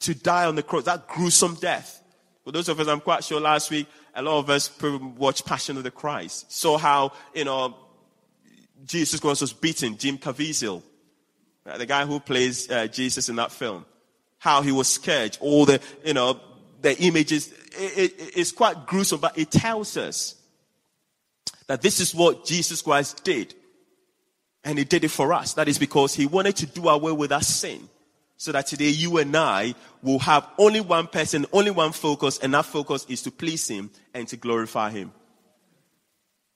[0.00, 2.02] to die on the cross, that gruesome death.
[2.44, 5.78] For those of us, I'm quite sure last week, a lot of us watched Passion
[5.78, 6.52] of the Christ.
[6.52, 7.74] Saw how, you know,
[8.84, 10.82] Jesus Christ was beaten, Jim Caviezel,
[11.64, 13.86] uh, the guy who plays uh, Jesus in that film.
[14.38, 16.38] How he was scared, all the, you know,
[16.82, 17.50] the images.
[17.78, 20.34] It, it, it's quite gruesome, but it tells us
[21.68, 23.54] that this is what Jesus Christ did.
[24.64, 25.54] And he did it for us.
[25.54, 27.88] That is because he wanted to do away with our sin
[28.42, 32.52] so that today you and I will have only one person, only one focus, and
[32.54, 35.12] that focus is to please Him and to glorify Him.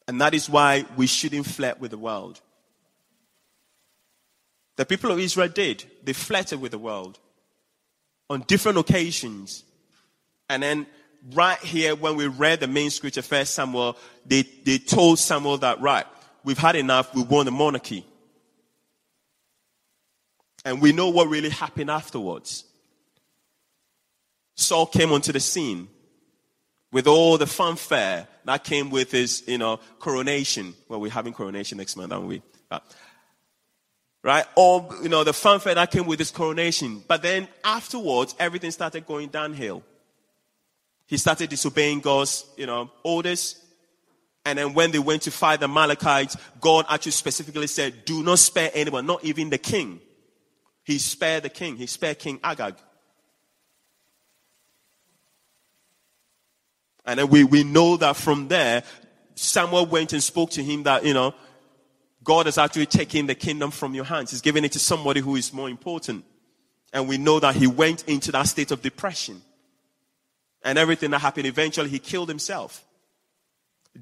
[0.09, 2.41] And that is why we shouldn't flirt with the world.
[4.75, 5.85] The people of Israel did.
[6.03, 7.21] They flirted with the world
[8.29, 9.63] on different occasions.
[10.51, 10.87] And then
[11.35, 13.97] right here, when we read the main scripture, First Samuel,
[14.27, 16.07] they, they told Samuel that, right,
[16.47, 18.07] we've had enough, we want a monarchy.
[20.65, 22.65] And we know what really happened afterwards.
[24.55, 25.89] Saul came onto the scene
[26.93, 30.75] with all the fanfare that came with his, you know, coronation.
[30.89, 32.43] Well, we're having coronation next month, aren't we?
[34.23, 34.45] Right?
[34.55, 37.03] All, you know, the fanfare that came with his coronation.
[37.07, 39.83] But then afterwards, everything started going downhill.
[41.07, 43.61] He started disobeying God's, you know, orders.
[44.47, 48.39] And then when they went to fight the Amalekites, God actually specifically said, do not
[48.39, 50.01] spare anyone, not even the king.
[50.85, 51.77] He spared the king.
[51.77, 52.77] He spared King Agag.
[57.05, 58.85] And then we, we know that from there,
[59.35, 61.35] Samuel went and spoke to him that, you know,
[62.23, 64.31] God has actually taken the kingdom from your hands.
[64.31, 66.25] He's giving it to somebody who is more important.
[66.93, 69.43] And we know that he went into that state of depression.
[70.63, 72.85] And everything that happened, eventually he killed himself.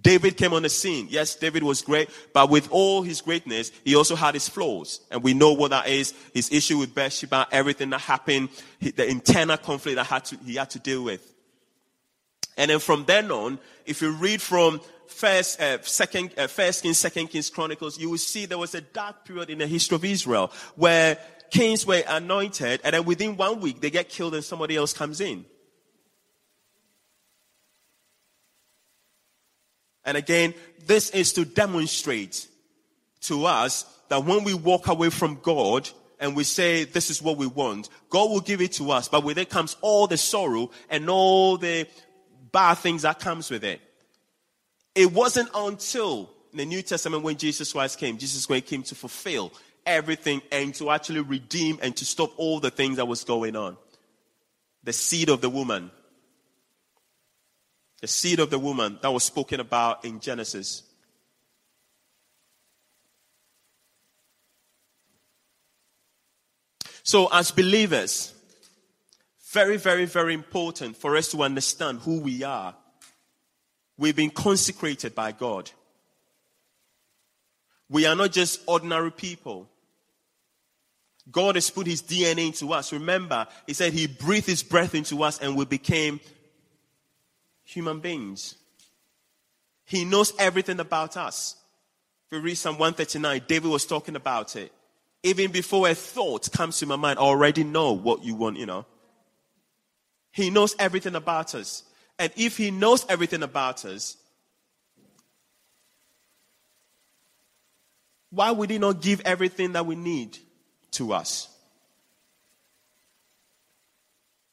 [0.01, 1.07] David came on the scene.
[1.11, 5.01] Yes, David was great, but with all his greatness, he also had his flaws.
[5.11, 6.15] And we know what that is.
[6.33, 8.49] His issue with Bathsheba, everything that happened,
[8.81, 11.33] the internal conflict that had to, he had to deal with.
[12.57, 16.99] And then from then on, if you read from first, uh, second, uh, first Kings,
[16.99, 20.05] second Kings Chronicles, you will see there was a dark period in the history of
[20.05, 21.19] Israel where
[21.51, 25.21] kings were anointed and then within one week they get killed and somebody else comes
[25.21, 25.45] in.
[30.05, 30.55] And again,
[30.87, 32.47] this is to demonstrate
[33.23, 35.89] to us that when we walk away from God
[36.21, 39.09] and we say, this is what we want, God will give it to us.
[39.09, 41.87] But with it comes all the sorrow and all the
[42.53, 43.81] bad things that comes with it.
[44.95, 49.53] It wasn't until the New Testament when Jesus Christ came, Jesus Christ came to fulfill
[49.85, 53.77] everything and to actually redeem and to stop all the things that was going on.
[54.85, 55.91] The seed of the woman
[58.05, 60.83] the seed of the woman that was spoken about in Genesis.
[67.03, 68.35] So, as believers,
[69.53, 72.75] very, very, very important for us to understand who we are.
[73.97, 75.71] We've been consecrated by God.
[77.89, 79.67] We are not just ordinary people.
[81.31, 82.93] God has put his DNA into us.
[82.93, 86.21] Remember, he said he breathed his breath into us and we became
[87.75, 88.55] human beings.
[89.85, 91.57] He knows everything about us.
[92.31, 94.73] If you read Psalm 139, David was talking about it.
[95.23, 98.67] Even before a thought comes to my mind, I already know what you want, you
[98.67, 98.87] know.
[100.31, 101.83] He knows everything about us.
[102.19, 104.17] And if he knows everything about us,
[108.31, 110.39] why would he not give everything that we need
[110.93, 111.49] to us?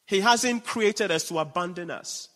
[0.05, 2.27] He hasn't created us to abandon us.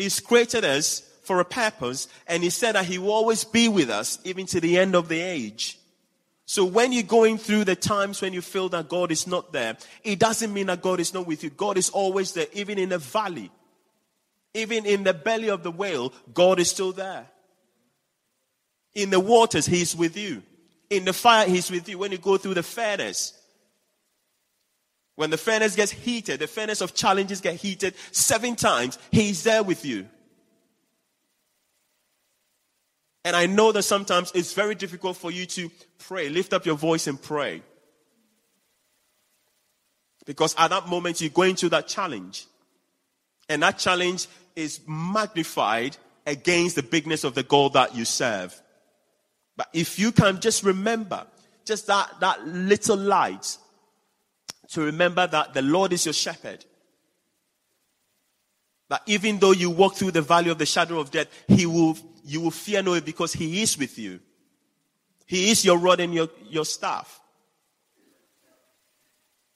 [0.00, 3.90] He's created us for a purpose, and He said that He will always be with
[3.90, 5.78] us even to the end of the age.
[6.46, 9.76] So when you're going through the times when you feel that God is not there,
[10.02, 11.50] it doesn't mean that God is not with you.
[11.50, 13.52] God is always there, even in the valley.
[14.52, 17.26] Even in the belly of the whale, God is still there.
[18.94, 20.42] In the waters, He's with you.
[20.90, 21.98] In the fire, He's with you.
[21.98, 23.39] When you go through the furnace,
[25.16, 29.62] when the furnace gets heated, the furnace of challenges get heated seven times, He's there
[29.62, 30.06] with you.
[33.24, 36.28] And I know that sometimes it's very difficult for you to pray.
[36.30, 37.62] Lift up your voice and pray.
[40.24, 42.46] Because at that moment, you're going through that challenge.
[43.48, 45.96] And that challenge is magnified
[46.26, 48.58] against the bigness of the God that you serve.
[49.56, 51.26] But if you can just remember,
[51.64, 53.58] just that, that little light
[54.70, 56.64] to remember that the Lord is your shepherd.
[58.88, 61.96] That even though you walk through the valley of the shadow of death, he will,
[62.24, 64.20] you will fear no because he is with you.
[65.26, 67.20] He is your rod and your, your staff.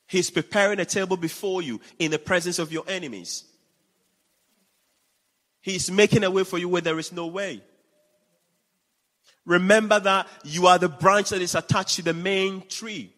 [0.06, 3.44] He's preparing a table before you in the presence of your enemies.
[5.60, 7.62] He's making a way for you where there is no way.
[9.46, 13.13] Remember that you are the branch that is attached to the main tree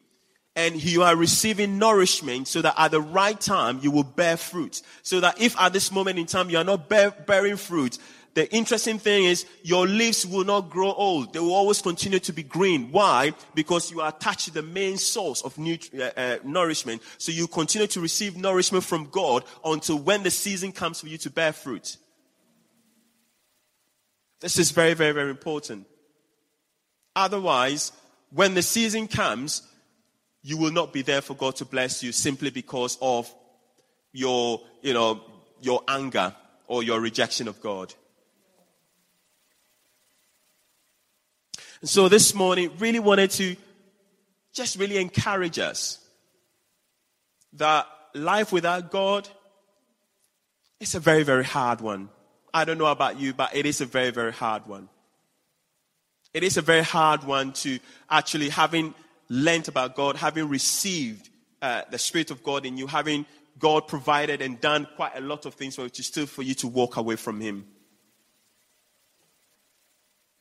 [0.56, 4.80] and you are receiving nourishment so that at the right time you will bear fruit.
[5.02, 7.98] So that if at this moment in time you are not bear, bearing fruit,
[8.32, 11.32] the interesting thing is your leaves will not grow old.
[11.32, 12.90] They will always continue to be green.
[12.90, 13.32] Why?
[13.54, 17.02] Because you are attached to the main source of nutri- uh, uh, nourishment.
[17.18, 21.18] So you continue to receive nourishment from God until when the season comes for you
[21.18, 21.96] to bear fruit.
[24.40, 25.86] This is very, very, very important.
[27.14, 27.92] Otherwise,
[28.30, 29.62] when the season comes,
[30.46, 33.28] you will not be there for God to bless you simply because of
[34.12, 35.20] your, you know,
[35.60, 36.32] your anger
[36.68, 37.92] or your rejection of God.
[41.80, 43.56] And so this morning, really wanted to
[44.54, 45.98] just really encourage us
[47.54, 49.28] that life without God
[50.78, 52.08] is a very, very hard one.
[52.54, 54.88] I don't know about you, but it is a very, very hard one.
[56.32, 58.94] It is a very hard one to actually having
[59.28, 61.30] learned about God, having received
[61.62, 63.26] uh, the Spirit of God in you, having
[63.58, 66.68] God provided and done quite a lot of things for you, still for you to
[66.68, 67.66] walk away from Him.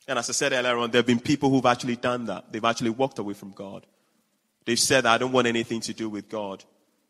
[0.07, 2.51] And as I said earlier on, there have been people who've actually done that.
[2.51, 3.85] They've actually walked away from God.
[4.65, 6.63] They've said, I don't want anything to do with God.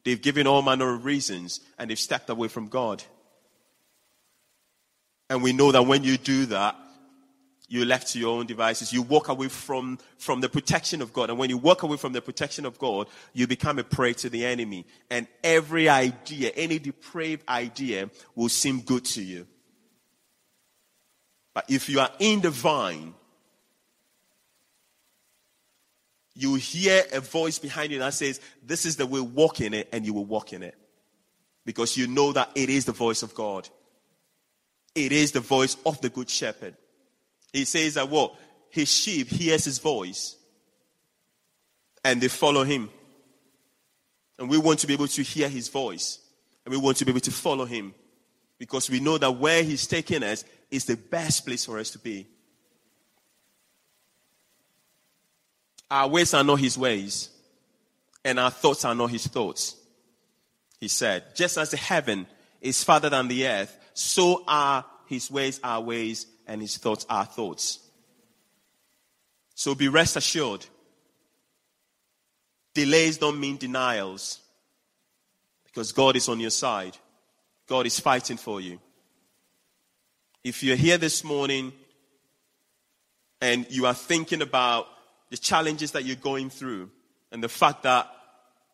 [0.03, 3.03] They've given all manner of reasons and they've stepped away from God.
[5.29, 6.75] And we know that when you do that,
[7.67, 8.93] you're left to your own devices.
[8.93, 11.29] You walk away from, from the protection of God.
[11.29, 14.29] And when you walk away from the protection of God, you become a prey to
[14.29, 14.85] the enemy.
[15.09, 19.47] And every idea, any depraved idea will seem good to you.
[21.53, 23.15] But if you are in the vine,
[26.35, 29.87] you hear a voice behind you that says, This is the way, walk in it,
[29.91, 30.75] and you will walk in it.
[31.65, 33.67] Because you know that it is the voice of God.
[34.93, 36.75] It is the voice of the Good Shepherd.
[37.55, 38.35] He says that what?
[38.69, 40.35] His sheep hears his voice
[42.03, 42.89] and they follow him.
[44.37, 46.19] And we want to be able to hear his voice
[46.65, 47.93] and we want to be able to follow him
[48.57, 51.99] because we know that where he's taking us is the best place for us to
[51.99, 52.27] be.
[55.89, 57.29] Our ways are not his ways,
[58.25, 59.75] and our thoughts are not his thoughts.
[60.79, 62.25] He said, just as the heaven
[62.59, 67.25] is farther than the earth, so are his ways our ways, and his thoughts our
[67.25, 67.79] thoughts.
[69.55, 70.65] So be rest assured.
[72.73, 74.39] Delays don't mean denials.
[75.65, 76.97] Because God is on your side.
[77.67, 78.79] God is fighting for you.
[80.43, 81.73] If you're here this morning
[83.41, 84.87] and you are thinking about
[85.29, 86.91] the challenges that you're going through
[87.31, 88.09] and the fact that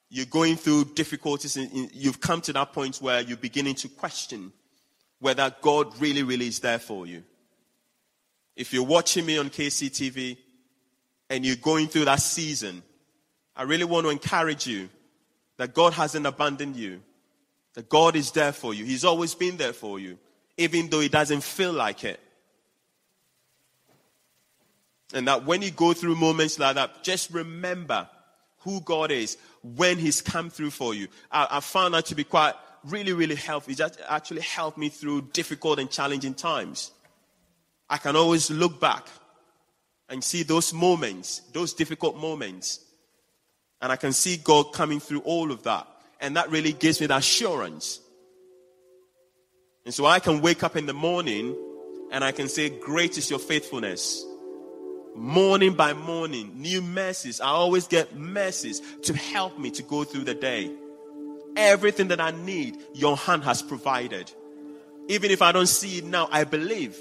[0.10, 4.52] you're going through difficulties and you've come to that point where you're beginning to question
[5.20, 7.24] whether God really, really is there for you.
[8.56, 10.38] If you're watching me on KCTV
[11.30, 12.84] and you're going through that season,
[13.56, 14.90] I really want to encourage you
[15.58, 17.02] that God hasn't abandoned you,
[17.74, 18.86] that God is there for you.
[18.86, 20.18] He's always been there for you,
[20.58, 22.20] even though it doesn't feel like it.
[25.14, 28.10] And that when you go through moments like that, just remember
[28.60, 31.08] who God is when He's come through for you.
[31.32, 32.54] I, I found that to be quite
[32.86, 33.72] really, really helpful.
[33.72, 36.92] It just actually helped me through difficult and challenging times.
[37.92, 39.08] I can always look back
[40.10, 42.80] and see those moments, those difficult moments.
[43.82, 45.86] And I can see God coming through all of that.
[46.20, 48.00] And that really gives me the assurance.
[49.86, 51.56] And so I can wake up in the morning
[52.12, 54.26] and I can say, Great is your faithfulness
[55.16, 57.42] morning by morning, new mercies.
[57.42, 60.72] I always get mercies to help me to go through the day.
[61.56, 64.32] Everything that I need, your hand has provided.
[65.10, 66.98] Even if I don't see it now, I believe.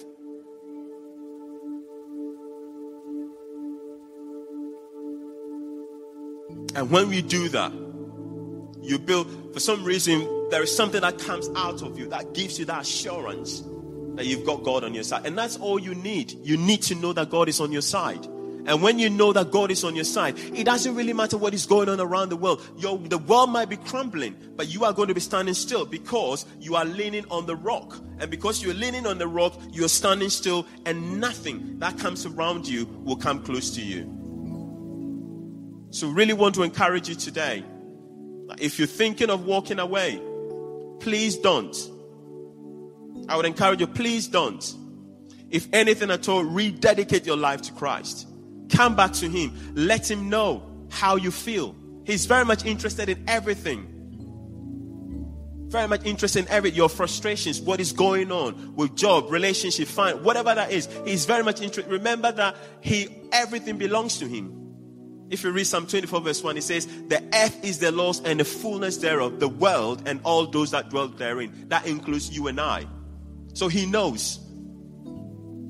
[6.75, 7.73] And when we do that,
[8.83, 12.59] you build, for some reason, there is something that comes out of you that gives
[12.59, 13.62] you that assurance
[14.14, 15.27] that you've got God on your side.
[15.27, 16.33] And that's all you need.
[16.33, 18.27] You need to know that God is on your side.
[18.66, 21.55] And when you know that God is on your side, it doesn't really matter what
[21.55, 22.62] is going on around the world.
[22.77, 26.45] Your, the world might be crumbling, but you are going to be standing still because
[26.61, 27.99] you are leaning on the rock.
[28.18, 32.68] And because you're leaning on the rock, you're standing still, and nothing that comes around
[32.68, 34.20] you will come close to you.
[35.91, 37.64] So, really want to encourage you today.
[38.59, 40.20] If you're thinking of walking away,
[41.01, 41.76] please don't.
[43.28, 44.74] I would encourage you, please don't.
[45.51, 48.28] If anything at all, rededicate your life to Christ.
[48.70, 49.53] Come back to Him.
[49.74, 51.74] Let Him know how you feel.
[52.05, 53.86] He's very much interested in everything.
[55.68, 60.22] Very much interested in every your frustrations, what is going on with job, relationship, fine,
[60.24, 60.88] whatever that is.
[61.05, 61.91] He's very much interested.
[61.91, 64.59] Remember that He everything belongs to Him.
[65.31, 68.41] If you read Psalm 24, verse 1, it says, The earth is the Lord's and
[68.41, 71.68] the fullness thereof, the world and all those that dwell therein.
[71.68, 72.87] That includes you and I.
[73.55, 74.39] So he knows.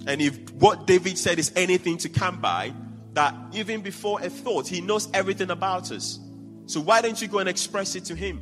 [0.06, 2.72] And if what David said is anything to come by,
[3.12, 6.18] that even before a thought, he knows everything about us.
[6.64, 8.40] So why don't you go and express it to him?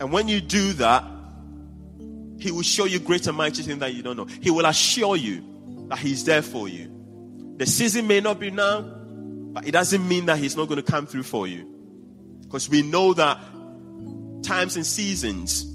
[0.00, 1.04] And when you do that,
[2.38, 4.26] he will show you great and mighty things that you don't know.
[4.40, 5.44] He will assure you
[5.88, 6.99] that he's there for you.
[7.60, 10.90] The season may not be now, but it doesn't mean that he's not going to
[10.90, 11.68] come through for you.
[12.40, 13.38] Because we know that
[14.42, 15.66] times and seasons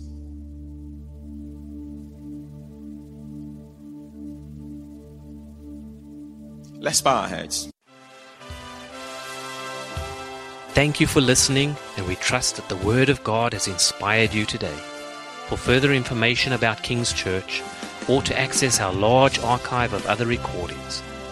[6.79, 7.71] Let's bow our heads.
[10.69, 14.45] Thank you for listening, and we trust that the Word of God has inspired you
[14.45, 14.77] today.
[15.47, 17.63] For further information about King's Church,
[18.07, 21.01] or to access our large archive of other recordings,